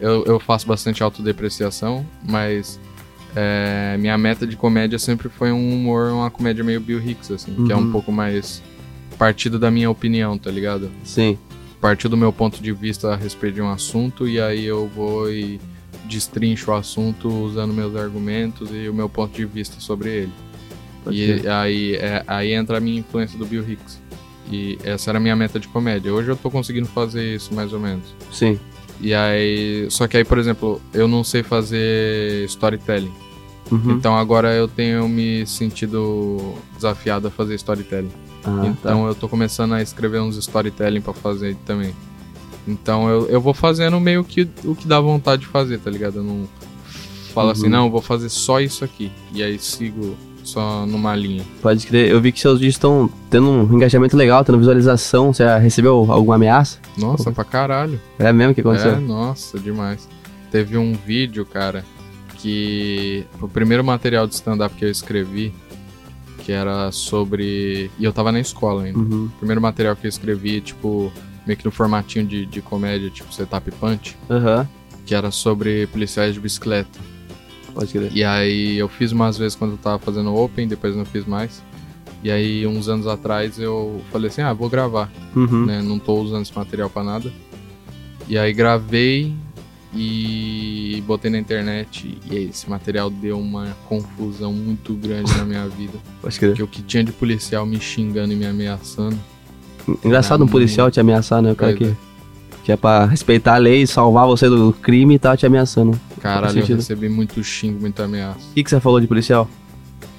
eu, 0.00 0.24
eu 0.24 0.40
faço 0.40 0.66
bastante 0.66 1.02
autodepreciação, 1.02 2.04
mas 2.26 2.80
é, 3.34 3.96
minha 3.98 4.16
meta 4.16 4.46
de 4.46 4.56
comédia 4.56 4.98
sempre 4.98 5.28
foi 5.28 5.52
um 5.52 5.72
humor, 5.74 6.10
uma 6.10 6.30
comédia 6.30 6.64
meio 6.64 6.80
Bill 6.80 6.98
Hicks, 7.06 7.30
assim, 7.30 7.54
que 7.66 7.72
é 7.72 7.76
um 7.76 7.80
Uhum. 7.80 7.92
pouco 7.92 8.10
mais 8.10 8.62
partido 9.18 9.58
da 9.58 9.70
minha 9.70 9.90
opinião, 9.90 10.36
tá 10.38 10.50
ligado? 10.50 10.90
Sim. 11.04 11.38
Partiu 11.80 12.08
do 12.10 12.16
meu 12.16 12.32
ponto 12.32 12.62
de 12.62 12.72
vista 12.72 13.12
a 13.12 13.16
respeito 13.16 13.56
de 13.56 13.62
um 13.62 13.70
assunto 13.70 14.26
e 14.28 14.40
aí 14.40 14.64
eu 14.64 14.88
vou 14.88 15.30
e 15.30 15.60
destrincho 16.06 16.70
o 16.70 16.74
assunto 16.74 17.28
usando 17.28 17.72
meus 17.74 17.94
argumentos 17.96 18.70
e 18.72 18.88
o 18.88 18.94
meu 18.94 19.08
ponto 19.08 19.34
de 19.34 19.44
vista 19.44 19.80
sobre 19.80 20.10
ele. 20.10 20.32
Pode 21.04 21.16
E 21.16 21.48
aí, 21.48 21.94
é- 21.94 22.24
aí 22.26 22.52
entra 22.52 22.78
a 22.78 22.80
minha 22.80 22.98
influência 23.00 23.38
do 23.38 23.46
Bill 23.46 23.68
Hicks. 23.68 24.00
E 24.50 24.78
essa 24.84 25.10
era 25.10 25.18
a 25.18 25.20
minha 25.20 25.34
meta 25.36 25.58
de 25.58 25.66
comédia. 25.68 26.12
Hoje 26.12 26.28
eu 26.30 26.36
tô 26.36 26.50
conseguindo 26.50 26.86
fazer 26.86 27.34
isso 27.34 27.52
mais 27.52 27.72
ou 27.72 27.80
menos. 27.80 28.04
Sim. 28.32 28.58
E 29.00 29.12
aí. 29.12 29.86
Só 29.90 30.06
que 30.06 30.16
aí, 30.16 30.24
por 30.24 30.38
exemplo, 30.38 30.80
eu 30.94 31.06
não 31.08 31.24
sei 31.24 31.42
fazer 31.42 32.44
storytelling. 32.46 33.12
Uhum. 33.70 33.92
Então 33.92 34.16
agora 34.16 34.54
eu 34.54 34.68
tenho 34.68 35.08
me 35.08 35.44
sentido 35.46 36.54
desafiado 36.76 37.26
a 37.26 37.30
fazer 37.30 37.56
storytelling. 37.56 38.10
Ah, 38.46 38.66
então 38.66 39.06
eu 39.06 39.14
tô 39.14 39.28
começando 39.28 39.72
a 39.74 39.82
escrever 39.82 40.20
uns 40.20 40.36
storytelling 40.36 41.00
pra 41.00 41.12
fazer 41.12 41.56
também. 41.66 41.94
Então 42.66 43.08
eu, 43.08 43.26
eu 43.28 43.40
vou 43.40 43.54
fazendo 43.54 43.98
meio 44.00 44.24
que 44.24 44.48
o 44.64 44.74
que 44.74 44.86
dá 44.88 45.00
vontade 45.00 45.42
de 45.42 45.48
fazer, 45.48 45.78
tá 45.78 45.90
ligado? 45.90 46.16
Eu 46.16 46.24
não 46.24 46.48
falo 47.32 47.50
assim, 47.50 47.64
Uhum. 47.64 47.70
não, 47.70 47.84
eu 47.86 47.90
vou 47.90 48.02
fazer 48.02 48.28
só 48.28 48.60
isso 48.60 48.84
aqui. 48.84 49.10
E 49.32 49.42
aí 49.42 49.58
sigo 49.58 50.16
só 50.42 50.86
numa 50.86 51.14
linha. 51.14 51.44
Pode 51.60 51.86
crer. 51.86 52.10
Eu 52.10 52.20
vi 52.20 52.32
que 52.32 52.40
seus 52.40 52.58
vídeos 52.60 52.74
estão 52.76 53.10
tendo 53.30 53.48
um 53.50 53.74
engajamento 53.74 54.16
legal, 54.16 54.44
tendo 54.44 54.58
visualização. 54.58 55.32
Você 55.32 55.44
já 55.44 55.58
recebeu 55.58 56.10
alguma 56.10 56.36
ameaça? 56.36 56.78
Nossa, 56.96 57.30
pra 57.32 57.44
caralho. 57.44 58.00
É 58.18 58.32
mesmo 58.32 58.54
que 58.54 58.60
aconteceu? 58.60 58.92
É, 58.92 58.96
nossa, 59.00 59.58
demais. 59.58 60.08
Teve 60.50 60.76
um 60.78 60.92
vídeo, 60.94 61.44
cara, 61.44 61.84
que 62.36 63.24
o 63.40 63.48
primeiro 63.48 63.84
material 63.84 64.26
de 64.26 64.34
stand-up 64.34 64.74
que 64.76 64.84
eu 64.84 64.90
escrevi, 64.90 65.52
que 66.46 66.52
era 66.52 66.92
sobre. 66.92 67.90
E 67.98 68.04
eu 68.04 68.12
tava 68.12 68.30
na 68.30 68.38
escola 68.38 68.84
ainda. 68.84 69.00
Uhum. 69.00 69.24
O 69.26 69.38
primeiro 69.38 69.60
material 69.60 69.96
que 69.96 70.06
eu 70.06 70.08
escrevi, 70.08 70.60
tipo, 70.60 71.12
meio 71.44 71.56
que 71.58 71.64
no 71.64 71.72
formatinho 71.72 72.24
de, 72.24 72.46
de 72.46 72.62
comédia, 72.62 73.10
tipo 73.10 73.34
setup 73.34 73.68
punch, 73.72 74.16
Aham. 74.30 74.68
que 75.04 75.12
era 75.12 75.32
sobre 75.32 75.88
policiais 75.88 76.34
de 76.34 76.40
bicicleta. 76.40 77.00
Pode 77.74 77.92
crer. 77.92 78.12
E 78.14 78.22
aí 78.22 78.76
eu 78.78 78.88
fiz 78.88 79.10
umas 79.10 79.36
vezes 79.36 79.56
quando 79.56 79.72
eu 79.72 79.78
tava 79.78 79.98
fazendo 79.98 80.32
open, 80.36 80.68
depois 80.68 80.94
não 80.94 81.04
fiz 81.04 81.26
mais. 81.26 81.60
E 82.22 82.30
aí, 82.30 82.64
uns 82.66 82.88
anos 82.88 83.06
atrás, 83.08 83.58
eu 83.58 84.00
falei 84.12 84.28
assim, 84.28 84.40
ah, 84.42 84.52
vou 84.52 84.70
gravar, 84.70 85.10
Uhum. 85.34 85.66
né? 85.66 85.82
Não 85.82 85.98
tô 85.98 86.14
usando 86.14 86.42
esse 86.42 86.56
material 86.56 86.88
pra 86.88 87.02
nada. 87.02 87.30
E 88.28 88.38
aí 88.38 88.52
gravei 88.52 89.34
e 89.94 91.02
botei 91.06 91.30
na 91.30 91.38
internet. 91.38 92.18
E 92.30 92.36
aí, 92.36 92.48
esse 92.48 92.68
material 92.68 93.10
deu 93.10 93.38
uma 93.38 93.76
confusão 93.88 94.52
muito 94.52 94.94
grande 94.94 95.36
na 95.36 95.44
minha 95.44 95.66
vida. 95.68 95.98
Pode 96.20 96.38
crer. 96.38 96.50
Porque 96.50 96.62
o 96.62 96.68
que 96.68 96.82
tinha 96.82 97.04
de 97.04 97.12
policial 97.12 97.64
me 97.66 97.80
xingando 97.80 98.32
e 98.32 98.36
me 98.36 98.46
ameaçando. 98.46 99.18
Engraçado 100.04 100.44
um 100.44 100.48
policial 100.48 100.90
te 100.90 100.98
ameaçar, 100.98 101.40
né? 101.40 101.52
O 101.52 101.56
cara 101.56 101.72
que, 101.72 101.94
que 102.64 102.72
é 102.72 102.76
pra 102.76 103.06
respeitar 103.06 103.54
a 103.54 103.58
lei, 103.58 103.86
salvar 103.86 104.26
você 104.26 104.48
do 104.48 104.72
crime 104.72 105.14
e 105.14 105.18
tá 105.18 105.36
te 105.36 105.46
ameaçando. 105.46 105.98
Caralho, 106.20 106.58
eu 106.58 106.76
recebi 106.76 107.08
muito 107.08 107.42
xingo, 107.44 107.80
muita 107.80 108.04
ameaça. 108.04 108.40
O 108.50 108.54
que, 108.54 108.64
que 108.64 108.70
você 108.70 108.80
falou 108.80 109.00
de 109.00 109.06
policial? 109.06 109.48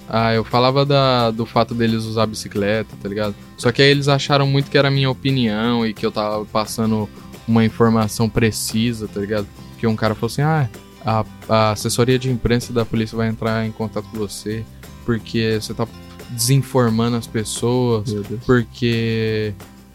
Ah, 0.09 0.33
eu 0.33 0.43
falava 0.43 0.85
da, 0.85 1.31
do 1.31 1.45
fato 1.45 1.73
deles 1.73 2.05
usar 2.05 2.25
bicicleta, 2.25 2.95
tá 3.01 3.09
ligado? 3.09 3.35
Só 3.57 3.71
que 3.73 3.81
aí 3.81 3.89
eles 3.89 4.07
acharam 4.07 4.47
muito 4.47 4.71
que 4.71 4.77
era 4.77 4.89
minha 4.89 5.09
opinião 5.09 5.85
e 5.85 5.93
que 5.93 6.05
eu 6.05 6.11
tava 6.11 6.45
passando 6.45 7.09
uma 7.47 7.63
informação 7.65 8.27
precisa, 8.29 9.07
tá 9.07 9.19
ligado? 9.19 9.47
Que 9.79 9.87
um 9.87 9.95
cara 9.95 10.13
falou 10.15 10.27
assim: 10.27 10.41
ah, 10.41 10.67
a, 11.05 11.25
a 11.47 11.71
assessoria 11.71 12.17
de 12.19 12.29
imprensa 12.29 12.73
da 12.73 12.83
polícia 12.85 13.15
vai 13.15 13.27
entrar 13.29 13.65
em 13.65 13.71
contato 13.71 14.05
com 14.11 14.17
você 14.17 14.63
porque 15.05 15.57
você 15.61 15.73
tá 15.73 15.87
desinformando 16.31 17.15
as 17.15 17.25
pessoas, 17.25 18.13
porque 18.45 19.53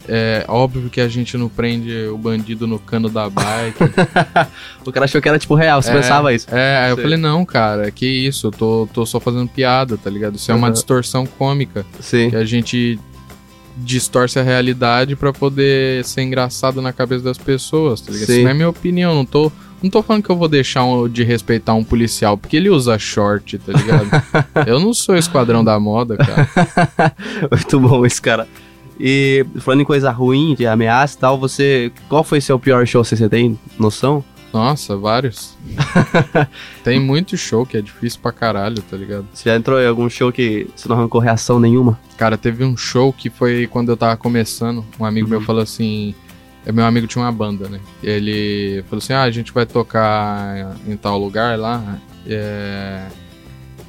é 0.09 0.43
óbvio 0.47 0.89
que 0.89 0.99
a 0.99 1.07
gente 1.07 1.37
não 1.37 1.47
prende 1.47 1.93
o 2.07 2.17
bandido 2.17 2.65
no 2.65 2.79
cano 2.79 3.07
da 3.09 3.29
bike. 3.29 3.77
O 4.85 4.91
cara 4.91 5.05
achou 5.05 5.21
que 5.21 5.29
era 5.29 5.37
tipo 5.39 5.53
real, 5.55 5.81
você 5.81 5.91
É, 5.91 5.93
pensava 5.93 6.33
isso. 6.33 6.47
É, 6.53 6.77
aí 6.85 6.91
eu 6.91 6.97
falei, 6.97 7.17
não, 7.17 7.45
cara, 7.45 7.89
que 7.91 8.05
isso, 8.05 8.47
eu 8.47 8.51
tô, 8.51 8.89
tô 8.91 9.05
só 9.05 9.19
fazendo 9.19 9.47
piada, 9.47 9.95
tá 9.95 10.09
ligado? 10.09 10.35
Isso 10.35 10.51
é 10.51 10.55
uma 10.55 10.67
Uhum. 10.67 10.73
distorção 10.73 11.25
cômica. 11.25 11.85
Sim. 12.01 12.29
Que 12.31 12.35
a 12.35 12.43
gente 12.43 12.99
distorce 13.77 14.37
a 14.39 14.43
realidade 14.43 15.15
pra 15.15 15.33
poder 15.33 16.03
ser 16.05 16.21
engraçado 16.21 16.81
na 16.81 16.93
cabeça 16.93 17.23
das 17.23 17.37
pessoas, 17.37 18.01
tá 18.01 18.11
ligado? 18.11 18.27
Sim. 18.27 18.33
Isso 18.33 18.43
não 18.43 18.51
é 18.51 18.53
minha 18.53 18.69
opinião, 18.69 19.15
não 19.15 19.25
tô. 19.25 19.51
Não 19.81 19.89
tô 19.89 20.01
falando 20.01 20.23
que 20.23 20.29
eu 20.29 20.37
vou 20.37 20.47
deixar 20.47 20.85
um- 20.85 21.09
de 21.09 21.23
respeitar 21.23 21.73
um 21.73 21.83
policial, 21.83 22.37
porque 22.37 22.55
ele 22.55 22.69
usa 22.69 22.97
short, 22.97 23.57
tá 23.57 23.73
ligado? 23.73 24.07
eu 24.65 24.79
não 24.79 24.93
sou 24.93 25.15
esquadrão 25.15 25.61
da 25.63 25.77
moda, 25.79 26.15
cara. 26.15 26.47
Muito 27.51 27.79
bom 27.79 28.05
esse 28.05 28.21
cara. 28.21 28.47
E 28.99 29.45
falando 29.59 29.81
em 29.81 29.85
coisa 29.85 30.09
ruim, 30.11 30.55
de 30.55 30.65
ameaça 30.65 31.17
e 31.17 31.19
tal, 31.19 31.37
você. 31.37 31.91
Qual 32.07 32.23
foi 32.23 32.39
seu 32.39 32.57
pior 32.57 32.85
show? 32.87 33.03
Você 33.03 33.27
tem 33.27 33.59
noção? 33.77 34.23
Nossa, 34.53 34.95
vários. 34.95 35.57
Tem 36.83 36.99
muito 36.99 37.35
show 37.35 37.65
que 37.65 37.75
é 37.77 37.81
difícil 37.81 38.19
pra 38.21 38.31
caralho, 38.31 38.81
tá 38.83 38.95
ligado? 38.95 39.25
Você 39.33 39.49
já 39.49 39.55
entrou 39.55 39.81
em 39.81 39.87
algum 39.87 40.07
show 40.09 40.31
que 40.31 40.67
você 40.75 40.87
não 40.87 40.95
arrancou 40.95 41.19
reação 41.19 41.59
nenhuma? 41.59 41.99
Cara, 42.17 42.37
teve 42.37 42.63
um 42.63 42.77
show 42.77 43.11
que 43.11 43.29
foi 43.29 43.67
quando 43.67 43.89
eu 43.89 43.97
tava 43.97 44.15
começando. 44.15 44.85
Um 44.99 45.05
amigo 45.05 45.27
meu 45.27 45.39
Uhum. 45.39 45.45
falou 45.45 45.61
assim. 45.63 46.13
é, 46.65 46.71
Meu 46.71 46.85
amigo 46.85 47.07
tinha 47.07 47.23
uma 47.23 47.31
banda, 47.31 47.67
né? 47.67 47.79
Ele 48.03 48.83
falou 48.89 48.99
assim: 48.99 49.13
Ah, 49.13 49.23
a 49.23 49.31
gente 49.31 49.51
vai 49.51 49.65
tocar 49.65 50.75
em 50.87 50.95
tal 50.97 51.17
lugar 51.17 51.57
lá. 51.57 51.97
é, 52.27 53.07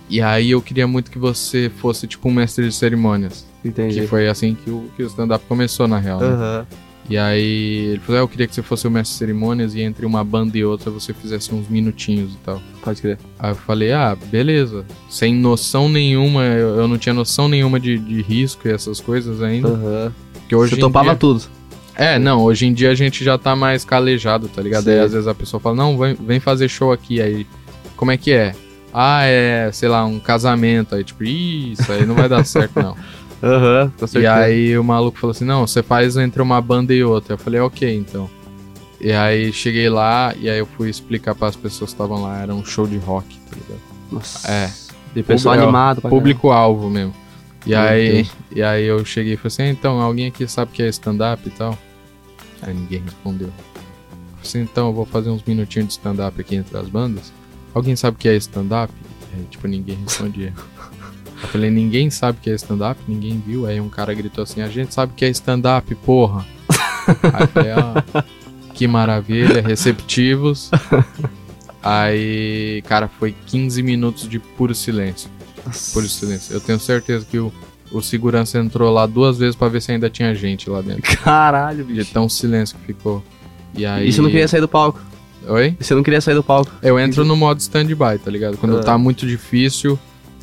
E 0.08 0.20
aí 0.22 0.50
eu 0.52 0.62
queria 0.62 0.86
muito 0.86 1.10
que 1.10 1.18
você 1.18 1.70
fosse 1.78 2.06
tipo 2.06 2.28
um 2.28 2.32
mestre 2.32 2.66
de 2.68 2.74
cerimônias. 2.74 3.46
Entendi. 3.64 4.00
Que 4.02 4.06
foi 4.06 4.28
assim 4.28 4.54
que 4.54 4.70
o, 4.70 4.90
que 4.96 5.02
o 5.02 5.06
stand-up 5.06 5.44
começou, 5.46 5.86
na 5.88 5.98
real. 5.98 6.20
né? 6.20 6.66
E 7.08 7.18
aí 7.18 7.90
ele 7.92 8.00
falou: 8.00 8.20
ah, 8.20 8.24
Eu 8.24 8.28
queria 8.28 8.46
que 8.46 8.54
você 8.54 8.62
fosse 8.62 8.86
o 8.86 8.90
mestre 8.90 9.12
de 9.12 9.18
cerimônias 9.18 9.74
e 9.74 9.82
entre 9.82 10.06
uma 10.06 10.24
banda 10.24 10.56
e 10.56 10.64
outra 10.64 10.90
você 10.90 11.12
fizesse 11.12 11.54
uns 11.54 11.68
minutinhos 11.68 12.32
e 12.32 12.38
tal. 12.38 12.62
Pode 12.82 13.02
crer. 13.02 13.18
Aí 13.38 13.50
eu 13.50 13.54
falei, 13.54 13.92
ah, 13.92 14.16
beleza. 14.30 14.84
Sem 15.08 15.34
noção 15.34 15.88
nenhuma, 15.88 16.44
eu, 16.44 16.76
eu 16.76 16.88
não 16.88 16.96
tinha 16.98 17.12
noção 17.14 17.48
nenhuma 17.48 17.78
de, 17.78 17.98
de 17.98 18.22
risco 18.22 18.66
e 18.66 18.70
essas 18.72 19.00
coisas 19.00 19.42
ainda. 19.42 19.68
Aham. 19.68 20.12
Porque 20.32 20.54
hoje 20.56 20.74
Você 20.74 20.80
topava 20.80 21.10
dia... 21.10 21.16
tudo. 21.16 21.42
É, 21.96 22.18
não, 22.18 22.42
hoje 22.42 22.66
em 22.66 22.72
dia 22.72 22.90
a 22.90 22.94
gente 22.94 23.22
já 23.22 23.38
tá 23.38 23.54
mais 23.54 23.84
calejado, 23.84 24.48
tá 24.48 24.60
ligado? 24.60 24.84
Sim. 24.84 24.90
Aí 24.90 24.98
às 25.00 25.12
vezes 25.12 25.28
a 25.28 25.34
pessoa 25.34 25.60
fala, 25.60 25.76
não, 25.76 25.96
vem, 25.96 26.14
vem 26.14 26.40
fazer 26.40 26.68
show 26.68 26.90
aqui. 26.90 27.20
Aí, 27.22 27.46
como 27.96 28.10
é 28.10 28.16
que 28.16 28.32
é? 28.32 28.54
Ah, 28.92 29.22
é, 29.24 29.70
sei 29.72 29.88
lá, 29.88 30.04
um 30.04 30.18
casamento. 30.18 30.94
Aí, 30.94 31.02
tipo, 31.04 31.24
"Ih, 31.24 31.72
isso 31.72 31.90
aí 31.90 32.04
não 32.06 32.14
vai 32.14 32.28
dar 32.28 32.44
certo, 32.44 32.80
não. 32.80 32.96
Aham, 33.46 33.92
com 33.98 34.04
e 34.04 34.08
certeza. 34.08 34.34
aí 34.34 34.78
o 34.78 34.82
maluco 34.84 35.18
falou 35.18 35.32
assim, 35.32 35.44
não, 35.44 35.66
você 35.66 35.82
faz 35.82 36.16
entre 36.16 36.40
uma 36.40 36.60
banda 36.60 36.94
e 36.94 37.04
outra. 37.04 37.34
Eu 37.34 37.38
falei, 37.38 37.60
ok, 37.60 37.94
então. 37.94 38.30
E 39.00 39.12
aí 39.12 39.52
cheguei 39.52 39.88
lá 39.90 40.34
e 40.38 40.48
aí 40.48 40.58
eu 40.58 40.66
fui 40.66 40.88
explicar 40.88 41.34
para 41.34 41.48
as 41.48 41.56
pessoas 41.56 41.90
que 41.90 41.94
estavam 41.94 42.22
lá, 42.22 42.40
era 42.40 42.54
um 42.54 42.64
show 42.64 42.86
de 42.86 42.96
rock, 42.96 43.38
tá 43.50 43.56
ligado? 43.56 43.80
Nossa. 44.10 44.50
É. 44.50 44.70
De 45.14 45.22
pessoal 45.22 45.54
Público- 45.54 45.62
animado. 45.76 46.00
público-alvo 46.02 46.88
mesmo. 46.88 47.14
E 47.66 47.70
Meu 47.70 47.78
aí, 47.80 48.12
Deus. 48.14 48.32
e 48.54 48.62
aí 48.62 48.84
eu 48.84 49.04
cheguei 49.04 49.34
e 49.34 49.36
falei 49.36 49.48
assim, 49.48 49.68
então, 49.68 50.00
alguém 50.00 50.26
aqui 50.28 50.46
sabe 50.48 50.70
o 50.70 50.74
que 50.74 50.82
é 50.82 50.88
stand-up 50.88 51.42
e 51.46 51.50
tal? 51.50 51.78
Aí 52.62 52.72
ninguém 52.74 53.02
respondeu. 53.04 53.48
Eu 53.48 53.52
falei 54.32 54.42
assim, 54.42 54.60
então, 54.62 54.86
eu 54.88 54.92
vou 54.94 55.04
fazer 55.06 55.30
uns 55.30 55.42
minutinhos 55.44 55.88
de 55.88 55.92
stand-up 55.94 56.40
aqui 56.40 56.56
entre 56.56 56.76
as 56.78 56.88
bandas. 56.88 57.32
Alguém 57.74 57.94
sabe 57.96 58.16
o 58.16 58.18
que 58.18 58.28
é 58.28 58.36
stand-up? 58.36 58.92
Aí, 59.34 59.44
tipo, 59.50 59.66
ninguém 59.66 59.96
respondia. 60.04 60.52
Eu 61.44 61.48
falei, 61.48 61.70
ninguém 61.70 62.10
sabe 62.10 62.38
que 62.42 62.50
é 62.50 62.54
stand-up? 62.54 63.00
Ninguém 63.06 63.42
viu. 63.46 63.66
Aí 63.66 63.80
um 63.80 63.88
cara 63.88 64.12
gritou 64.14 64.42
assim, 64.42 64.60
a 64.62 64.68
gente 64.68 64.92
sabe 64.94 65.12
o 65.12 65.14
que 65.14 65.24
é 65.24 65.28
stand-up, 65.30 65.94
porra. 65.96 66.44
Aí 67.32 67.42
eu 67.42 67.48
falei, 67.48 67.70
ah, 67.72 68.24
que 68.72 68.86
maravilha, 68.88 69.60
receptivos. 69.62 70.70
Aí, 71.82 72.82
cara, 72.86 73.08
foi 73.08 73.34
15 73.46 73.82
minutos 73.82 74.28
de 74.28 74.38
puro 74.38 74.74
silêncio. 74.74 75.28
Puro 75.92 76.08
silêncio. 76.08 76.54
Eu 76.54 76.60
tenho 76.60 76.78
certeza 76.80 77.26
que 77.30 77.38
o, 77.38 77.52
o 77.92 78.00
segurança 78.00 78.58
entrou 78.58 78.90
lá 78.92 79.06
duas 79.06 79.38
vezes 79.38 79.54
pra 79.54 79.68
ver 79.68 79.82
se 79.82 79.92
ainda 79.92 80.08
tinha 80.08 80.34
gente 80.34 80.68
lá 80.70 80.80
dentro. 80.80 81.02
Caralho, 81.18 81.84
De 81.84 81.92
bicho. 81.94 82.12
tão 82.12 82.28
silêncio 82.28 82.76
que 82.78 82.86
ficou. 82.86 83.22
E 83.76 83.84
aí. 83.84 84.08
E 84.08 84.12
você 84.12 84.22
não 84.22 84.30
queria 84.30 84.48
sair 84.48 84.60
do 84.60 84.68
palco? 84.68 85.00
Oi? 85.46 85.76
Você 85.78 85.94
não 85.94 86.02
queria 86.02 86.22
sair 86.22 86.34
do 86.34 86.42
palco? 86.42 86.70
Eu 86.82 86.98
entro 86.98 87.22
no 87.22 87.36
modo 87.36 87.60
stand-by, 87.60 88.18
tá 88.24 88.30
ligado? 88.30 88.56
Quando 88.56 88.78
Ah. 88.78 88.82
tá 88.82 88.96
muito 88.96 89.26
difícil, 89.26 89.98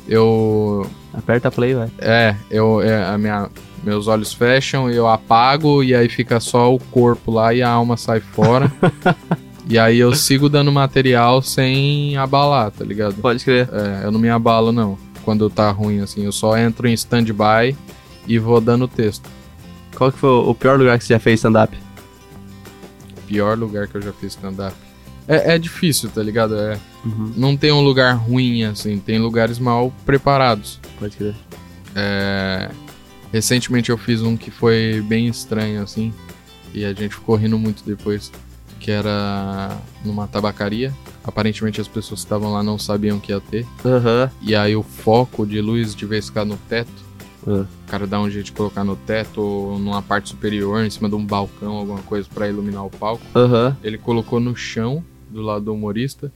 eu. 0.06 0.86
Aperta 1.12 1.50
play, 1.50 1.74
velho. 1.74 1.90
É, 1.98 2.34
eu. 2.50 2.80
É, 2.82 3.04
a 3.04 3.18
minha, 3.18 3.48
meus 3.82 4.06
olhos 4.06 4.32
fecham, 4.32 4.90
eu 4.90 5.08
apago 5.08 5.82
e 5.82 5.94
aí 5.94 6.08
fica 6.08 6.40
só 6.40 6.72
o 6.74 6.78
corpo 6.78 7.30
lá 7.30 7.52
e 7.52 7.62
a 7.62 7.68
alma 7.68 7.96
sai 7.96 8.20
fora. 8.20 8.70
e 9.68 9.78
aí 9.78 9.98
eu 9.98 10.14
sigo 10.14 10.48
dando 10.48 10.72
material 10.72 11.42
sem 11.42 12.16
abalar, 12.16 12.70
tá 12.70 12.84
ligado? 12.84 13.14
Pode 13.14 13.44
crer. 13.44 13.68
É, 13.72 14.04
eu 14.04 14.10
não 14.10 14.20
me 14.20 14.30
abalo, 14.30 14.72
não. 14.72 14.96
Quando 15.24 15.48
tá 15.50 15.70
ruim, 15.70 16.00
assim. 16.00 16.24
Eu 16.24 16.32
só 16.32 16.56
entro 16.56 16.88
em 16.88 16.92
stand-by 16.92 17.76
e 18.26 18.38
vou 18.38 18.60
dando 18.60 18.88
texto. 18.88 19.28
Qual 19.96 20.10
que 20.10 20.18
foi 20.18 20.30
o 20.30 20.54
pior 20.54 20.78
lugar 20.78 20.98
que 20.98 21.04
você 21.04 21.14
já 21.14 21.20
fez 21.20 21.40
stand-up? 21.40 21.76
Pior 23.26 23.56
lugar 23.56 23.86
que 23.88 23.96
eu 23.96 24.02
já 24.02 24.12
fiz 24.12 24.32
stand-up. 24.32 24.74
É, 25.28 25.54
é 25.54 25.58
difícil, 25.58 26.10
tá 26.10 26.22
ligado? 26.22 26.56
É, 26.58 26.78
Uhum. 27.04 27.32
não 27.36 27.56
tem 27.56 27.72
um 27.72 27.80
lugar 27.80 28.12
ruim, 28.14 28.62
assim. 28.64 28.98
Tem 28.98 29.18
lugares 29.18 29.58
mal 29.58 29.92
preparados. 30.06 30.78
Pode 30.98 31.16
crer. 31.16 31.34
É, 31.94 32.70
recentemente 33.32 33.90
eu 33.90 33.98
fiz 33.98 34.22
um 34.22 34.36
que 34.36 34.50
foi 34.50 35.02
bem 35.06 35.26
estranho, 35.28 35.82
assim. 35.82 36.12
E 36.74 36.84
a 36.84 36.92
gente 36.92 37.14
ficou 37.14 37.36
rindo 37.36 37.58
muito 37.58 37.82
depois. 37.84 38.30
Que 38.80 38.90
era 38.90 39.76
numa 40.04 40.26
tabacaria. 40.26 40.92
Aparentemente 41.24 41.80
as 41.80 41.86
pessoas 41.86 42.20
que 42.20 42.26
estavam 42.26 42.52
lá 42.52 42.62
não 42.64 42.78
sabiam 42.78 43.20
que 43.20 43.30
ia 43.30 43.40
ter. 43.40 43.64
Aham. 43.84 44.30
E 44.40 44.56
aí 44.56 44.74
o 44.74 44.82
foco 44.82 45.46
de 45.46 45.60
luz 45.60 45.94
devia 45.94 46.20
ficar 46.20 46.44
no 46.44 46.56
teto. 46.68 46.90
Ah. 47.46 47.64
O 47.86 47.90
cara 47.90 48.06
dá 48.06 48.20
um 48.20 48.28
jeito 48.30 48.46
de 48.46 48.52
colocar 48.52 48.82
no 48.82 48.96
teto 48.96 49.40
ou 49.40 49.78
numa 49.78 50.02
parte 50.02 50.30
superior, 50.30 50.84
em 50.84 50.90
cima 50.90 51.08
de 51.08 51.14
um 51.14 51.24
balcão, 51.24 51.72
alguma 51.76 52.00
coisa 52.02 52.28
pra 52.32 52.48
iluminar 52.48 52.84
o 52.84 52.90
palco. 52.90 53.22
Aham. 53.36 53.76
Ele 53.84 53.98
colocou 53.98 54.40
no 54.40 54.56
chão, 54.56 55.04
do 55.32 55.42
lado 55.42 55.64
do 55.64 55.74
humorista, 55.74 56.32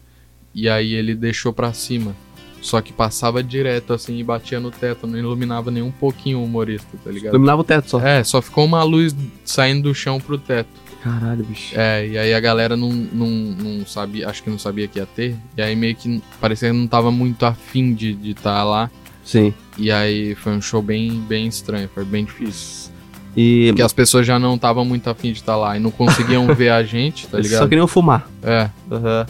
e 0.55 0.69
aí 0.69 0.95
ele 0.95 1.15
deixou 1.15 1.53
pra 1.53 1.73
cima. 1.73 2.15
Só 2.61 2.81
que 2.81 2.93
passava 2.93 3.43
direto 3.43 3.93
assim 3.93 4.19
e 4.19 4.25
batia 4.25 4.59
no 4.59 4.71
teto, 4.71 5.07
não 5.07 5.17
iluminava 5.17 5.71
nem 5.71 5.83
um 5.83 5.91
pouquinho 5.93 6.41
o 6.41 6.45
humorista, 6.45 6.89
tá 7.05 7.11
ligado? 7.11 7.35
Iluminava 7.35 7.61
o 7.61 7.65
teto 7.65 7.91
só. 7.91 8.01
É, 8.01 8.25
só 8.25 8.43
ficou 8.43 8.65
uma 8.65 8.83
luz 8.83 9.15
saindo 9.45 9.85
do 9.85 9.95
chão 9.95 10.21
pro 10.21 10.37
teto. 10.37 10.69
Caralho, 11.03 11.45
bicho. 11.45 11.79
É, 11.79 12.09
e 12.09 12.19
aí 12.19 12.35
a 12.35 12.41
galera 12.41 12.77
não, 12.77 12.91
não, 12.91 13.29
não 13.29 13.87
sabia, 13.87 14.29
acho 14.29 14.43
que 14.43 14.51
não 14.51 14.59
sabia 14.59 14.89
que 14.89 14.99
ia 14.99 15.07
ter. 15.07 15.37
E 15.57 15.63
aí 15.63 15.77
meio 15.77 15.95
que 15.95 16.21
parecia 16.41 16.71
que 16.71 16.77
não 16.77 16.89
tava 16.89 17.13
muito 17.13 17.47
afim 17.47 17.95
de 17.95 18.19
estar 18.31 18.65
lá. 18.65 18.91
Sim. 19.23 19.55
E 19.79 19.93
aí 19.93 20.35
foi 20.35 20.53
um 20.53 20.61
show 20.61 20.83
bem, 20.83 21.21
bem 21.29 21.47
estranho, 21.47 21.89
foi 21.95 22.05
bem 22.05 22.25
difícil. 22.25 22.91
E 23.37 23.67
Porque 23.69 23.83
as 23.83 23.93
pessoas 23.93 24.27
já 24.27 24.39
não 24.39 24.55
estavam 24.55 24.85
muito 24.85 25.11
afim 25.11 25.31
de 25.31 25.39
estar 25.39 25.57
lá 25.57 25.77
e 25.77 25.81
não 25.81 25.91
conseguiam 25.91 26.47
ver 26.55 26.71
a 26.71 26.83
gente, 26.83 27.27
tá 27.29 27.39
ligado? 27.39 27.61
só 27.61 27.69
queriam 27.69 27.87
fumar. 27.87 28.27
É. 28.43 28.71
Aham. 28.91 29.27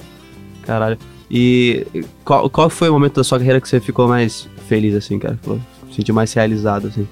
Caralho. 0.63 0.99
E 1.29 1.85
qual, 2.25 2.49
qual 2.49 2.71
foi 2.71 2.89
o 2.89 2.93
momento 2.93 3.15
da 3.15 3.25
sua 3.25 3.39
carreira 3.39 3.61
que 3.61 3.69
você 3.69 3.81
ficou 3.81 4.07
mais 4.07 4.49
feliz, 4.69 4.95
assim, 4.95 5.19
cara? 5.19 5.35
Ficou, 5.35 5.61
se 5.91 5.97
sentiu 5.97 6.15
mais 6.15 6.33
realizado, 6.33 6.87
assim? 6.87 7.07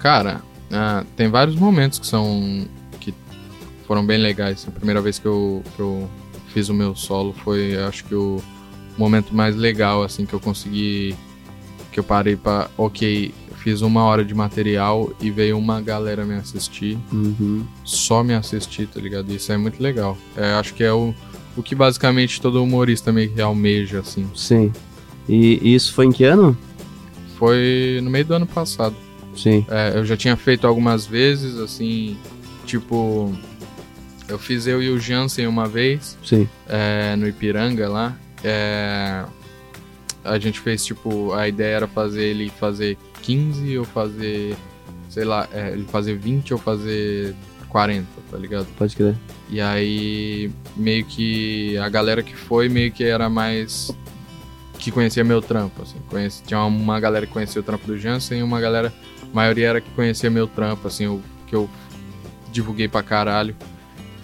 Cara, 0.00 0.40
ah, 0.72 1.04
tem 1.16 1.28
vários 1.28 1.56
momentos 1.56 1.98
que 1.98 2.06
são. 2.06 2.66
que 2.98 3.14
foram 3.86 4.04
bem 4.04 4.18
legais. 4.18 4.66
A 4.66 4.70
primeira 4.70 5.00
vez 5.00 5.18
que 5.18 5.26
eu, 5.26 5.62
que 5.76 5.80
eu 5.80 6.08
fiz 6.48 6.68
o 6.68 6.74
meu 6.74 6.94
solo 6.96 7.32
foi, 7.32 7.76
acho 7.76 8.04
que, 8.04 8.14
o 8.14 8.42
momento 8.98 9.34
mais 9.34 9.54
legal, 9.54 10.02
assim, 10.02 10.26
que 10.26 10.34
eu 10.34 10.40
consegui. 10.40 11.14
que 11.92 12.00
eu 12.00 12.04
parei 12.04 12.34
pra. 12.34 12.68
Ok, 12.76 13.32
fiz 13.60 13.82
uma 13.82 14.02
hora 14.04 14.24
de 14.24 14.34
material 14.34 15.12
e 15.20 15.30
veio 15.30 15.58
uma 15.58 15.80
galera 15.80 16.24
me 16.24 16.34
assistir. 16.34 16.98
Uhum. 17.12 17.64
Só 17.84 18.22
me 18.22 18.34
assistir, 18.34 18.86
tá 18.86 19.00
ligado? 19.00 19.30
Isso 19.32 19.52
é 19.52 19.56
muito 19.56 19.82
legal. 19.82 20.16
É, 20.36 20.52
acho 20.54 20.74
que 20.74 20.82
é 20.82 20.92
o, 20.92 21.14
o 21.56 21.62
que 21.62 21.74
basicamente 21.74 22.40
todo 22.40 22.62
humorista 22.62 23.12
meio 23.12 23.30
que 23.30 23.40
almeja, 23.40 24.00
assim. 24.00 24.28
Sim. 24.34 24.72
E, 25.28 25.74
isso 25.74 25.92
foi 25.92 26.06
em 26.06 26.12
que 26.12 26.24
ano? 26.24 26.56
Foi 27.38 28.00
no 28.02 28.10
meio 28.10 28.24
do 28.24 28.34
ano 28.34 28.46
passado. 28.46 28.96
Sim. 29.36 29.64
É, 29.68 29.92
eu 29.94 30.04
já 30.04 30.16
tinha 30.16 30.36
feito 30.36 30.66
algumas 30.66 31.06
vezes, 31.06 31.58
assim, 31.58 32.16
tipo, 32.66 33.32
eu 34.28 34.38
fiz 34.38 34.66
eu 34.66 34.82
e 34.82 34.90
o 34.90 34.98
Jansen 34.98 35.46
uma 35.46 35.68
vez, 35.68 36.16
Sim. 36.24 36.48
é, 36.68 37.14
no 37.16 37.28
Ipiranga 37.28 37.88
lá. 37.88 38.16
É, 38.42 39.24
a 40.24 40.38
gente 40.38 40.60
fez, 40.60 40.84
tipo, 40.84 41.32
a 41.32 41.48
ideia 41.48 41.76
era 41.76 41.86
fazer 41.88 42.24
ele 42.24 42.50
fazer 42.58 42.96
15 43.22 43.78
ou 43.78 43.84
fazer, 43.84 44.56
sei 45.08 45.24
lá, 45.24 45.48
é, 45.52 45.76
fazer 45.88 46.16
20 46.16 46.54
ou 46.54 46.58
fazer 46.58 47.34
40, 47.68 48.06
tá 48.30 48.36
ligado? 48.36 48.66
Pode 48.76 48.94
crer. 48.94 49.16
E 49.48 49.60
aí, 49.60 50.50
meio 50.76 51.04
que 51.04 51.76
a 51.78 51.88
galera 51.88 52.22
que 52.22 52.36
foi, 52.36 52.68
meio 52.68 52.92
que 52.92 53.04
era 53.04 53.28
mais. 53.28 53.90
que 54.78 54.90
conhecia 54.90 55.24
meu 55.24 55.40
trampo, 55.40 55.82
assim. 55.82 55.98
Conhece, 56.08 56.42
tinha 56.42 56.62
uma 56.64 57.00
galera 57.00 57.26
que 57.26 57.32
conhecia 57.32 57.60
o 57.60 57.64
trampo 57.64 57.86
do 57.86 57.98
Jansen 57.98 58.40
e 58.40 58.42
uma 58.42 58.60
galera. 58.60 58.92
A 59.22 59.34
maioria 59.34 59.68
era 59.68 59.80
que 59.80 59.90
conhecia 59.90 60.28
meu 60.28 60.46
trampo, 60.46 60.88
assim, 60.88 61.06
o 61.06 61.22
que 61.46 61.54
eu 61.54 61.70
divulguei 62.50 62.88
pra 62.88 63.02
caralho. 63.02 63.56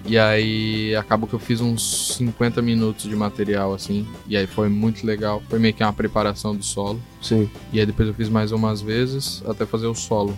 E 0.07 0.17
aí 0.17 0.95
acabou 0.95 1.29
que 1.29 1.35
eu 1.35 1.39
fiz 1.39 1.61
uns 1.61 2.15
50 2.17 2.63
minutos 2.63 3.05
de 3.09 3.17
material, 3.17 3.75
assim. 3.75 4.07
E 4.29 4.37
aí 4.37 4.47
foi 4.47 4.69
muito 4.69 5.05
legal. 5.05 5.43
Foi 5.49 5.59
meio 5.59 5.75
que 5.75 5.83
uma 5.83 5.93
preparação 5.93 6.55
do 6.55 6.65
solo. 6.65 7.01
Sim. 7.21 7.51
E 7.73 7.81
aí 7.81 7.87
depois 7.87 8.09
eu 8.09 8.15
fiz 8.15 8.29
mais 8.29 8.53
umas 8.53 8.81
vezes 8.81 9.43
até 9.47 9.67
fazer 9.67 9.87
o 9.87 9.95
solo. 9.95 10.37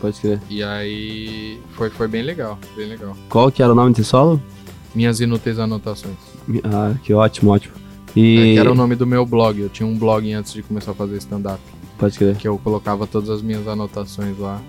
Pode 0.00 0.20
crer. 0.20 0.40
E 0.48 0.62
aí 0.62 1.58
foi, 1.72 1.90
foi 1.90 2.08
bem 2.08 2.22
legal, 2.22 2.58
bem 2.76 2.88
legal. 2.88 3.16
Qual 3.28 3.50
que 3.50 3.62
era 3.62 3.72
o 3.72 3.74
nome 3.74 3.92
desse 3.94 4.10
solo? 4.10 4.40
Minhas 4.94 5.20
inúteis 5.20 5.58
anotações. 5.58 6.16
Ah, 6.64 6.94
que 7.02 7.12
ótimo, 7.14 7.52
ótimo. 7.52 7.74
É, 8.16 8.20
E. 8.20 8.54
que 8.54 8.58
era 8.58 8.70
o 8.70 8.74
nome 8.74 8.96
do 8.96 9.06
meu 9.06 9.24
blog. 9.24 9.60
Eu 9.60 9.68
tinha 9.68 9.86
um 9.86 9.96
blog 9.96 10.30
antes 10.32 10.52
de 10.52 10.62
começar 10.62 10.92
a 10.92 10.94
fazer 10.94 11.16
stand-up. 11.18 11.60
Pode 11.98 12.18
crer. 12.18 12.36
Que 12.36 12.48
eu 12.48 12.58
colocava 12.58 13.06
todas 13.06 13.30
as 13.30 13.42
minhas 13.42 13.68
anotações 13.68 14.38
lá. 14.38 14.60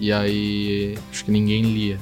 E 0.00 0.10
aí. 0.10 0.96
Acho 1.12 1.24
que 1.26 1.30
ninguém 1.30 1.62
lia. 1.62 1.98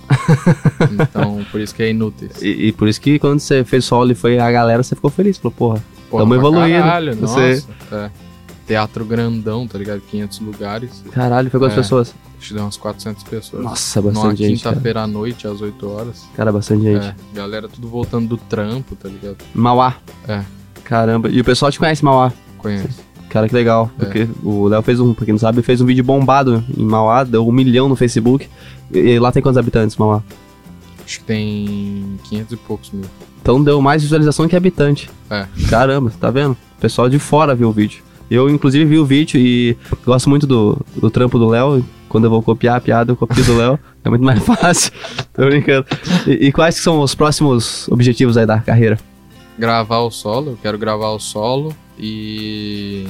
então, 0.93 1.45
por 1.51 1.61
isso 1.61 1.75
que 1.75 1.83
é 1.83 1.91
inútil. 1.91 2.29
E, 2.41 2.69
e 2.69 2.73
por 2.73 2.89
isso 2.89 3.01
que 3.01 3.19
quando 3.19 3.41
você 3.41 3.65
fez 3.65 3.85
solo 3.85 4.13
e 4.13 4.15
foi 4.15 4.39
a 4.39 4.51
galera, 4.51 4.83
você 4.83 4.95
ficou 4.95 5.11
feliz. 5.11 5.37
Falou, 5.37 5.53
porra, 5.53 5.85
Porra, 6.09 6.23
Tamo 6.23 6.35
evoluindo. 6.35 6.79
Caralho, 6.79 7.15
Você- 7.17 7.65
nossa. 7.91 7.97
É. 8.07 8.11
Teatro 8.67 9.05
grandão, 9.05 9.67
tá 9.67 9.79
ligado? 9.79 10.01
500 10.11 10.41
lugares. 10.41 11.03
caralho, 11.11 11.51
foi 11.51 11.59
quantas 11.59 11.77
É. 11.79 11.81
pessoas? 11.81 12.15
Acho 12.39 12.49
que 12.49 12.55
deu 12.55 12.63
umas 12.65 12.77
400 12.77 13.25
pessoas. 13.25 13.65
Nossa, 13.65 14.01
Numa 14.01 14.13
bastante 14.13 14.39
gente. 14.47 14.63
Cara. 14.63 14.75
quinta-feira 14.77 15.03
à 15.03 15.07
noite, 15.07 15.47
às 15.49 15.61
8 15.61 15.89
horas. 15.91 16.25
cara, 16.37 16.53
bastante 16.53 16.83
gente. 16.85 17.05
É, 17.07 17.15
galera 17.35 17.67
tudo 17.69 17.89
voltando 17.89 18.29
do 18.29 18.37
trampo, 18.37 18.95
tá 18.95 19.09
ligado? 19.09 19.39
Mauá. 19.55 19.97
É. 20.29 20.43
Caramba. 20.85 21.29
E 21.31 21.41
o 21.41 21.45
pessoal 21.45 21.73
te 21.73 21.79
conhece, 21.79 22.05
Mauá. 22.05 22.33
Conheço. 22.59 23.01
Cara, 23.29 23.49
que 23.49 23.55
legal. 23.55 23.91
É. 23.99 24.05
Porque 24.05 24.29
o 24.43 24.69
Léo 24.69 24.83
fez 24.83 25.01
um, 25.01 25.13
pra 25.13 25.25
quem 25.25 25.33
não 25.33 25.39
sabe, 25.39 25.63
fez 25.63 25.81
um 25.81 25.87
vídeo 25.87 26.05
bombado 26.05 26.65
em 26.77 26.85
Mauá, 26.85 27.25
deu 27.25 27.47
um 27.47 27.53
milhão 27.53 27.89
no 27.89 27.97
Facebook. 27.97 28.49
E, 28.93 29.19
lá 29.19 29.31
tem 29.31 29.43
quantos 29.43 29.59
habitantes, 29.59 29.97
Mauá? 29.97 30.23
Acho 31.05 31.21
que 31.21 31.25
tem 31.25 32.19
500 32.25 32.53
e 32.53 32.57
poucos 32.57 32.91
mil. 32.91 33.05
Então 33.41 33.63
deu 33.63 33.81
mais 33.81 34.03
visualização 34.03 34.49
que 34.49 34.57
habitante. 34.57 35.11
É. 35.31 35.47
Caramba, 35.69 36.13
tá 36.21 36.31
vendo? 36.31 36.53
O 36.53 36.81
pessoal 36.81 37.09
de 37.09 37.19
fora 37.19 37.55
viu 37.55 37.69
o 37.69 37.73
vídeo. 37.73 38.03
Eu, 38.31 38.49
inclusive, 38.51 38.85
vi 38.85 38.99
o 38.99 39.07
vídeo 39.07 39.41
e 39.41 39.77
gosto 40.05 40.29
muito 40.29 40.47
do, 40.47 40.79
do 40.97 41.11
trampo 41.11 41.39
do 41.39 41.49
Léo. 41.49 41.85
Quando 42.09 42.25
eu 42.25 42.31
vou 42.31 42.43
copiar 42.43 42.77
a 42.77 42.81
piada, 42.81 43.13
eu 43.13 43.17
copio 43.17 43.45
do 43.45 43.57
Léo. 43.57 43.79
É 44.05 44.09
muito 44.09 44.25
mais 44.25 44.43
fácil. 44.43 44.93
Tô 45.35 45.45
brincando. 45.45 45.85
E, 46.27 46.47
e 46.47 46.53
quais 46.53 46.77
são 46.77 47.01
os 47.01 47.15
próximos 47.15 47.87
objetivos 47.89 48.39
aí 48.39 48.47
da 48.47 48.59
carreira? 48.59 48.97
gravar 49.59 49.99
o 49.99 50.11
solo, 50.11 50.53
eu 50.53 50.59
quero 50.63 50.79
gravar 50.79 51.09
o 51.09 51.19
solo 51.19 51.75
e 51.99 53.07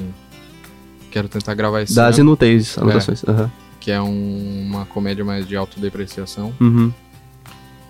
quero 1.10 1.28
tentar 1.28 1.54
gravar 1.54 1.82
esse 1.82 1.94
Das 1.94 2.16
ano, 2.18 2.28
inúteis 2.28 2.76
anotações. 2.78 3.22
Aham. 3.28 3.50
que 3.80 3.90
é 3.92 4.00
um- 4.02 4.66
uma 4.68 4.84
comédia 4.86 5.24
mais 5.24 5.46
de 5.46 5.56
autodepreciação. 5.56 6.52
Uhum. 6.60 6.92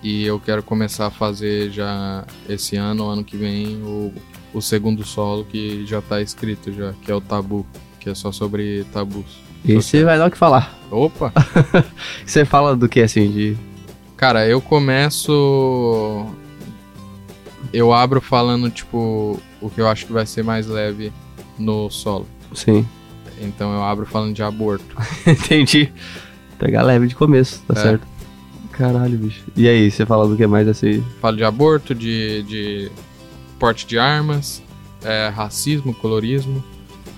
E 0.02 0.24
eu 0.24 0.38
quero 0.38 0.62
começar 0.62 1.06
a 1.06 1.10
fazer 1.10 1.70
já 1.70 2.24
esse 2.48 2.76
ano, 2.76 3.08
ano 3.08 3.24
que 3.24 3.36
vem, 3.36 3.82
o, 3.82 4.12
o 4.54 4.60
segundo 4.60 5.02
solo 5.04 5.44
que 5.44 5.84
já 5.86 6.00
tá 6.00 6.20
escrito 6.20 6.72
já, 6.72 6.92
que 7.02 7.10
é 7.10 7.14
o 7.14 7.20
Tabu, 7.20 7.66
que 7.98 8.08
é 8.10 8.14
só 8.14 8.30
sobre 8.30 8.84
tabus. 8.92 9.40
Esse 9.66 10.04
vai 10.04 10.18
dar 10.18 10.28
o 10.28 10.30
que 10.30 10.38
falar. 10.38 10.78
Opa! 10.90 11.32
Você 12.24 12.44
fala 12.44 12.76
do 12.76 12.88
que, 12.88 13.00
assim, 13.00 13.28
de... 13.32 13.56
Cara, 14.16 14.46
eu 14.46 14.60
começo. 14.60 16.26
Eu 17.72 17.92
abro 17.92 18.20
falando, 18.20 18.70
tipo, 18.70 19.38
o 19.60 19.68
que 19.70 19.80
eu 19.80 19.88
acho 19.88 20.06
que 20.06 20.12
vai 20.12 20.24
ser 20.26 20.42
mais 20.42 20.66
leve 20.66 21.12
no 21.58 21.90
solo. 21.90 22.26
Sim. 22.54 22.86
Então 23.40 23.72
eu 23.74 23.82
abro 23.82 24.06
falando 24.06 24.34
de 24.34 24.42
aborto. 24.42 24.96
Entendi. 25.26 25.92
Pegar 26.58 26.82
leve 26.82 27.06
de 27.06 27.14
começo, 27.14 27.62
tá 27.68 27.74
É. 27.78 27.82
certo. 27.82 28.06
Caralho, 28.72 29.18
bicho. 29.18 29.42
E 29.56 29.68
aí, 29.68 29.90
você 29.90 30.06
fala 30.06 30.26
do 30.28 30.36
que 30.36 30.46
mais 30.46 30.66
assim? 30.68 31.04
Falo 31.20 31.36
de 31.36 31.44
aborto, 31.44 31.94
de, 31.94 32.42
de 32.44 32.90
porte 33.58 33.84
de 33.86 33.98
armas, 33.98 34.62
é, 35.04 35.28
racismo, 35.28 35.92
colorismo, 35.94 36.62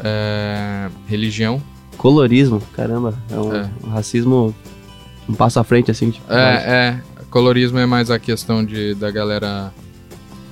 é, 0.02 0.88
religião. 1.06 1.62
Colorismo, 1.96 2.62
caramba. 2.74 3.14
É 3.30 3.36
um, 3.38 3.54
É. 3.54 3.70
um 3.84 3.90
racismo 3.90 4.54
um 5.28 5.34
passo 5.34 5.60
à 5.60 5.64
frente, 5.64 5.90
assim, 5.90 6.10
tipo. 6.10 6.26
mais- 6.32 6.62
É, 6.64 6.68
é. 6.68 7.00
Colorismo 7.30 7.78
é 7.78 7.86
mais 7.86 8.10
a 8.10 8.18
questão 8.18 8.64
de 8.64 8.94
da 8.94 9.10
galera 9.10 9.72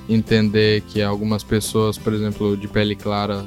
entender 0.08 0.80
que 0.82 1.02
algumas 1.02 1.42
pessoas, 1.44 1.98
por 1.98 2.12
exemplo, 2.12 2.56
de 2.56 2.66
pele 2.68 2.94
clara, 2.96 3.44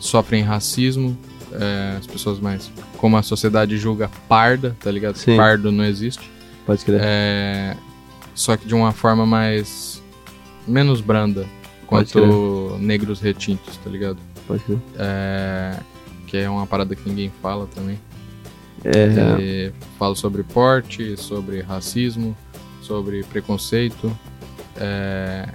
sofrem 0.00 0.42
racismo. 0.42 1.16
é, 1.52 1.96
as 1.98 2.06
pessoas 2.06 2.38
mais. 2.40 2.70
Como 2.98 3.16
a 3.16 3.22
sociedade 3.22 3.76
julga 3.76 4.10
parda, 4.28 4.76
tá 4.80 4.90
ligado? 4.90 5.16
Sim. 5.16 5.36
Pardo 5.36 5.70
não 5.70 5.84
existe. 5.84 6.30
Pode 6.64 6.84
crer. 6.84 7.00
É, 7.02 7.76
só 8.34 8.56
que 8.56 8.66
de 8.66 8.74
uma 8.74 8.92
forma 8.92 9.24
mais. 9.26 10.02
menos 10.66 11.00
branda. 11.00 11.46
Quanto 11.86 12.76
negros 12.80 13.20
retintos, 13.20 13.76
tá 13.76 13.88
ligado? 13.88 14.18
Pode 14.48 14.62
crer. 14.64 14.78
É, 14.98 15.78
que 16.26 16.36
é 16.36 16.50
uma 16.50 16.66
parada 16.66 16.96
que 16.96 17.08
ninguém 17.08 17.30
fala 17.40 17.68
também. 17.72 17.98
É, 18.84 19.40
E 19.40 19.72
falo 19.98 20.16
sobre 20.16 20.42
porte, 20.42 21.16
sobre 21.16 21.60
racismo, 21.60 22.36
sobre 22.82 23.22
preconceito. 23.24 24.10
É, 24.76 25.48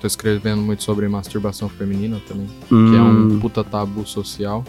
tô 0.00 0.06
escrevendo 0.06 0.62
muito 0.62 0.82
sobre 0.82 1.06
masturbação 1.08 1.68
feminina 1.68 2.20
também, 2.26 2.46
que 2.68 2.74
é 2.74 2.76
um 3.02 3.34
hum, 3.34 3.38
puta 3.40 3.62
tabu 3.62 4.06
social. 4.06 4.64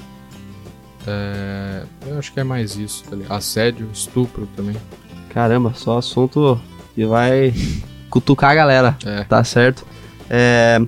É, 1.08 1.84
eu 2.06 2.20
acho 2.20 2.32
que 2.32 2.40
é 2.40 2.44
mais 2.44 2.76
isso, 2.76 3.04
tá 3.10 3.16
ligado? 3.16 3.32
Assédio, 3.32 3.90
estupro 3.92 4.48
também. 4.56 4.76
Caramba, 5.30 5.74
só 5.74 5.98
assunto 5.98 6.60
que 6.94 7.06
vai 7.06 7.54
cutucar 8.10 8.52
a 8.52 8.56
galera. 8.56 8.98
É. 9.06 9.24
Tá 9.24 9.44
certo. 9.44 9.86
É, 10.30 10.80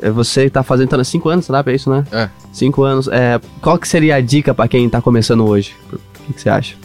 é, 0.00 0.10
você 0.10 0.50
tá 0.50 0.62
fazendo 0.62 0.88
tá, 0.88 1.04
5 1.04 1.28
anos, 1.28 1.44
stand-up, 1.44 1.70
é 1.70 1.74
isso, 1.74 1.90
né? 1.90 2.04
É. 2.10 2.28
5 2.52 2.82
anos. 2.82 3.08
É, 3.08 3.40
qual 3.60 3.78
que 3.78 3.86
seria 3.86 4.16
a 4.16 4.20
dica 4.20 4.52
pra 4.54 4.66
quem 4.66 4.88
tá 4.88 5.00
começando 5.00 5.44
hoje? 5.46 5.76
O 5.92 5.98
que, 6.26 6.32
que 6.32 6.40
você 6.40 6.48
acha? 6.48 6.76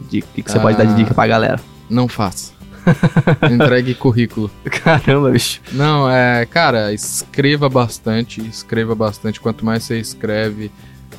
O 0.00 0.04
que, 0.06 0.22
que 0.22 0.50
você 0.50 0.58
pode 0.58 0.78
dar 0.78 0.84
de 0.84 0.92
Ah. 0.92 0.96
dica 0.96 1.12
pra 1.12 1.26
galera? 1.26 1.60
Não 1.90 2.08
faça. 2.08 2.52
Entregue 3.50 3.94
currículo. 3.94 4.50
Caramba, 4.82 5.30
bicho. 5.30 5.60
Não, 5.72 6.10
é, 6.10 6.46
cara, 6.46 6.92
escreva 6.92 7.68
bastante, 7.68 8.40
escreva 8.40 8.94
bastante. 8.94 9.40
Quanto 9.40 9.64
mais 9.64 9.84
você 9.84 9.98
escreve, 9.98 10.70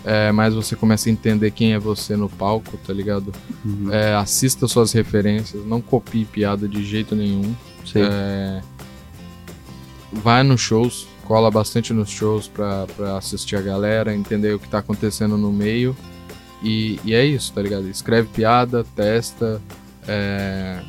é, 0.05 0.31
mais 0.31 0.53
você 0.53 0.75
começa 0.75 1.09
a 1.09 1.11
entender 1.11 1.51
quem 1.51 1.73
é 1.73 1.79
você 1.79 2.15
no 2.15 2.29
palco, 2.29 2.77
tá 2.77 2.93
ligado? 2.93 3.33
Uhum. 3.65 3.91
É, 3.91 4.15
assista 4.15 4.67
suas 4.67 4.91
referências, 4.93 5.65
não 5.65 5.81
copie 5.81 6.25
piada 6.25 6.67
de 6.67 6.83
jeito 6.83 7.15
nenhum. 7.15 7.53
Sim. 7.85 8.01
É, 8.01 8.61
vai 10.11 10.43
nos 10.43 10.61
shows, 10.61 11.07
cola 11.25 11.51
bastante 11.51 11.93
nos 11.93 12.09
shows 12.09 12.47
pra, 12.47 12.87
pra 12.95 13.17
assistir 13.17 13.55
a 13.55 13.61
galera, 13.61 14.15
entender 14.15 14.53
o 14.53 14.59
que 14.59 14.69
tá 14.69 14.79
acontecendo 14.79 15.37
no 15.37 15.51
meio. 15.51 15.95
E, 16.63 16.99
e 17.03 17.13
é 17.13 17.23
isso, 17.23 17.53
tá 17.53 17.61
ligado? 17.61 17.87
Escreve 17.87 18.27
piada, 18.29 18.83
testa, 18.95 19.61
é, 20.07 20.79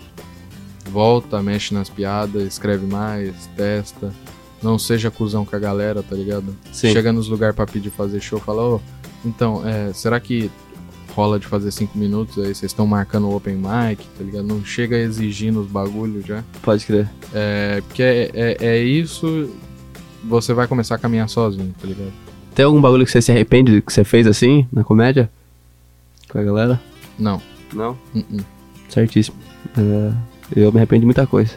volta, 0.88 1.42
mexe 1.42 1.74
nas 1.74 1.88
piadas, 1.88 2.42
escreve 2.42 2.86
mais, 2.86 3.34
testa. 3.56 4.12
Não 4.62 4.78
seja 4.78 5.10
cuzão 5.10 5.44
com 5.44 5.54
a 5.54 5.58
galera, 5.58 6.02
tá 6.02 6.16
ligado? 6.16 6.56
Sim. 6.72 6.92
Chega 6.92 7.12
nos 7.12 7.28
lugares 7.28 7.54
pra 7.54 7.66
pedir 7.66 7.90
fazer 7.90 8.20
show, 8.20 8.40
fala, 8.40 8.62
ô, 8.62 8.80
então, 9.24 9.66
é, 9.66 9.92
será 9.92 10.18
que 10.18 10.50
rola 11.14 11.38
de 11.38 11.46
fazer 11.46 11.70
cinco 11.70 11.96
minutos 11.96 12.38
aí? 12.38 12.54
Vocês 12.54 12.70
estão 12.70 12.86
marcando 12.86 13.28
o 13.28 13.36
open 13.36 13.54
mic, 13.54 14.04
tá 14.16 14.24
ligado? 14.24 14.46
Não 14.46 14.64
chega 14.64 14.96
exigindo 14.96 15.60
os 15.60 15.68
bagulhos 15.68 16.26
já. 16.26 16.42
Pode 16.62 16.84
crer. 16.84 17.08
É, 17.32 17.80
porque 17.86 18.02
é, 18.02 18.30
é, 18.34 18.56
é 18.60 18.78
isso, 18.82 19.50
você 20.24 20.52
vai 20.52 20.66
começar 20.66 20.96
a 20.96 20.98
caminhar 20.98 21.28
sozinho, 21.28 21.74
tá 21.80 21.86
ligado? 21.86 22.12
Tem 22.54 22.64
algum 22.64 22.80
bagulho 22.80 23.04
que 23.04 23.12
você 23.12 23.22
se 23.22 23.30
arrepende 23.30 23.80
que 23.80 23.92
você 23.92 24.02
fez 24.02 24.26
assim, 24.26 24.66
na 24.72 24.82
comédia? 24.82 25.30
Com 26.28 26.38
a 26.38 26.42
galera? 26.42 26.80
Não. 27.18 27.40
Não? 27.72 27.96
Uh-uh. 28.14 28.44
Certíssimo. 28.88 29.36
É, 29.76 30.12
eu 30.54 30.72
me 30.72 30.78
arrependo 30.78 31.00
de 31.00 31.06
muita 31.06 31.26
coisa. 31.26 31.52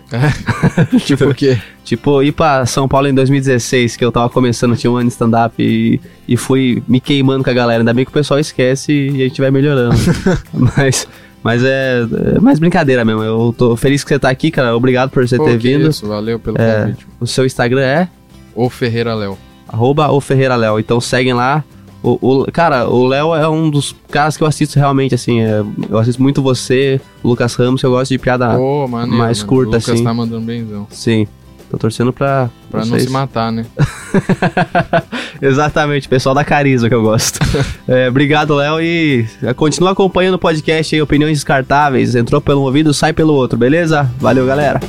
tipo 1.06 1.26
o 1.26 1.34
quê? 1.34 1.58
Tipo, 1.84 2.22
ir 2.24 2.32
pra 2.32 2.66
São 2.66 2.88
Paulo 2.88 3.08
em 3.08 3.14
2016, 3.14 3.96
que 3.98 4.04
eu 4.06 4.12
tava 4.12 4.30
começando, 4.30 4.76
tinha 4.76 4.92
um 4.92 4.96
ano 4.98 5.08
de 5.08 5.14
stand-up 5.14 5.54
e, 5.62 6.00
e 6.28 6.38
fui 6.38 6.82
me 6.88 7.00
queimando 7.00 7.44
com 7.44 7.50
a 7.50 7.54
galera. 7.54 7.82
Ainda 7.82 7.94
bem 7.94 8.06
que 8.06 8.12
o 8.12 8.14
pessoal 8.14 8.40
esquece 8.40 8.92
e 8.92 9.22
a 9.24 9.28
gente 9.28 9.42
vai 9.42 9.52
melhorando. 9.52 9.96
mas, 10.54 11.08
mas 11.44 11.64
é, 11.64 12.02
é 12.36 12.40
mais 12.40 12.60
brincadeira 12.60 13.04
mesmo. 13.04 13.24
Eu 13.24 13.54
tô 13.58 13.76
feliz 13.76 14.04
que 14.04 14.10
você 14.10 14.20
tá 14.20 14.30
aqui, 14.30 14.52
cara. 14.52 14.76
Obrigado 14.76 15.10
por 15.10 15.28
você 15.28 15.38
Pô, 15.38 15.46
ter 15.46 15.58
vindo. 15.58 15.90
Isso, 15.90 16.08
valeu 16.08 16.40
pelo 16.40 16.58
É. 16.60 16.82
convite. 16.84 17.08
O 17.20 17.28
seu 17.28 17.46
Instagram 17.46 17.82
é 17.82 18.08
O 18.56 18.70
Ferreira 18.70 19.14
Léo. 19.16 19.38
arroba 19.68 20.12
o 20.12 20.22
Ferreira 20.22 20.56
Léo. 20.56 20.80
Então 20.80 21.02
seguem 21.02 21.34
lá. 21.34 21.64
O, 22.04 22.18
o- 22.42 22.52
cara, 22.52 22.88
o 22.90 23.06
Léo 23.08 23.36
é 23.36 23.48
um 23.48 23.70
dos 23.70 23.96
caras 24.10 24.36
que 24.36 24.44
eu 24.44 24.48
assisto 24.48 24.78
realmente, 24.80 25.14
assim. 25.14 25.40
é, 25.42 25.64
eu 25.90 25.98
assisto 26.00 26.22
muito 26.22 26.42
você, 26.42 27.00
o 27.24 27.28
Lucas 27.30 27.54
Ramos, 27.56 27.82
eu 27.84 27.92
gosto 27.92 28.10
de 28.12 28.18
piada. 28.18 28.56
Pô, 28.56 28.88
maneiro, 28.88 29.18
mais 29.18 29.40
mano. 29.40 29.50
curta, 29.50 29.70
o 29.70 29.74
Lucas 29.76 29.90
assim. 29.90 30.04
tá 30.04 30.14
mandando 30.14 30.46
benzão. 30.46 30.88
Sim. 30.90 31.28
Tô 31.70 31.78
torcendo 31.78 32.12
pra. 32.12 32.50
Pra 32.70 32.82
não 32.82 32.88
vocês. 32.88 33.04
se 33.04 33.10
matar, 33.10 33.50
né? 33.52 33.66
Exatamente, 35.42 36.08
pessoal 36.10 36.36
da 36.36 36.44
Carisma 36.44 36.90
que 36.90 36.96
eu 36.96 37.02
gosto. 37.02 37.40
É, 37.88 38.10
obrigado, 38.10 38.54
Léo, 38.56 38.82
e 38.82 39.26
continua 39.56 39.92
acompanhando 39.92 40.36
o 40.36 40.40
podcast 40.40 40.94
aí, 40.94 41.02
Opiniões 41.02 41.38
Descartáveis. 41.38 42.14
Entrou 42.16 42.42
pelo 42.42 42.62
ouvido, 42.62 42.94
sai 42.94 43.14
pelo 43.14 43.34
outro, 43.34 43.58
beleza? 43.58 44.10
Valeu, 44.20 44.46
galera. 44.46 44.80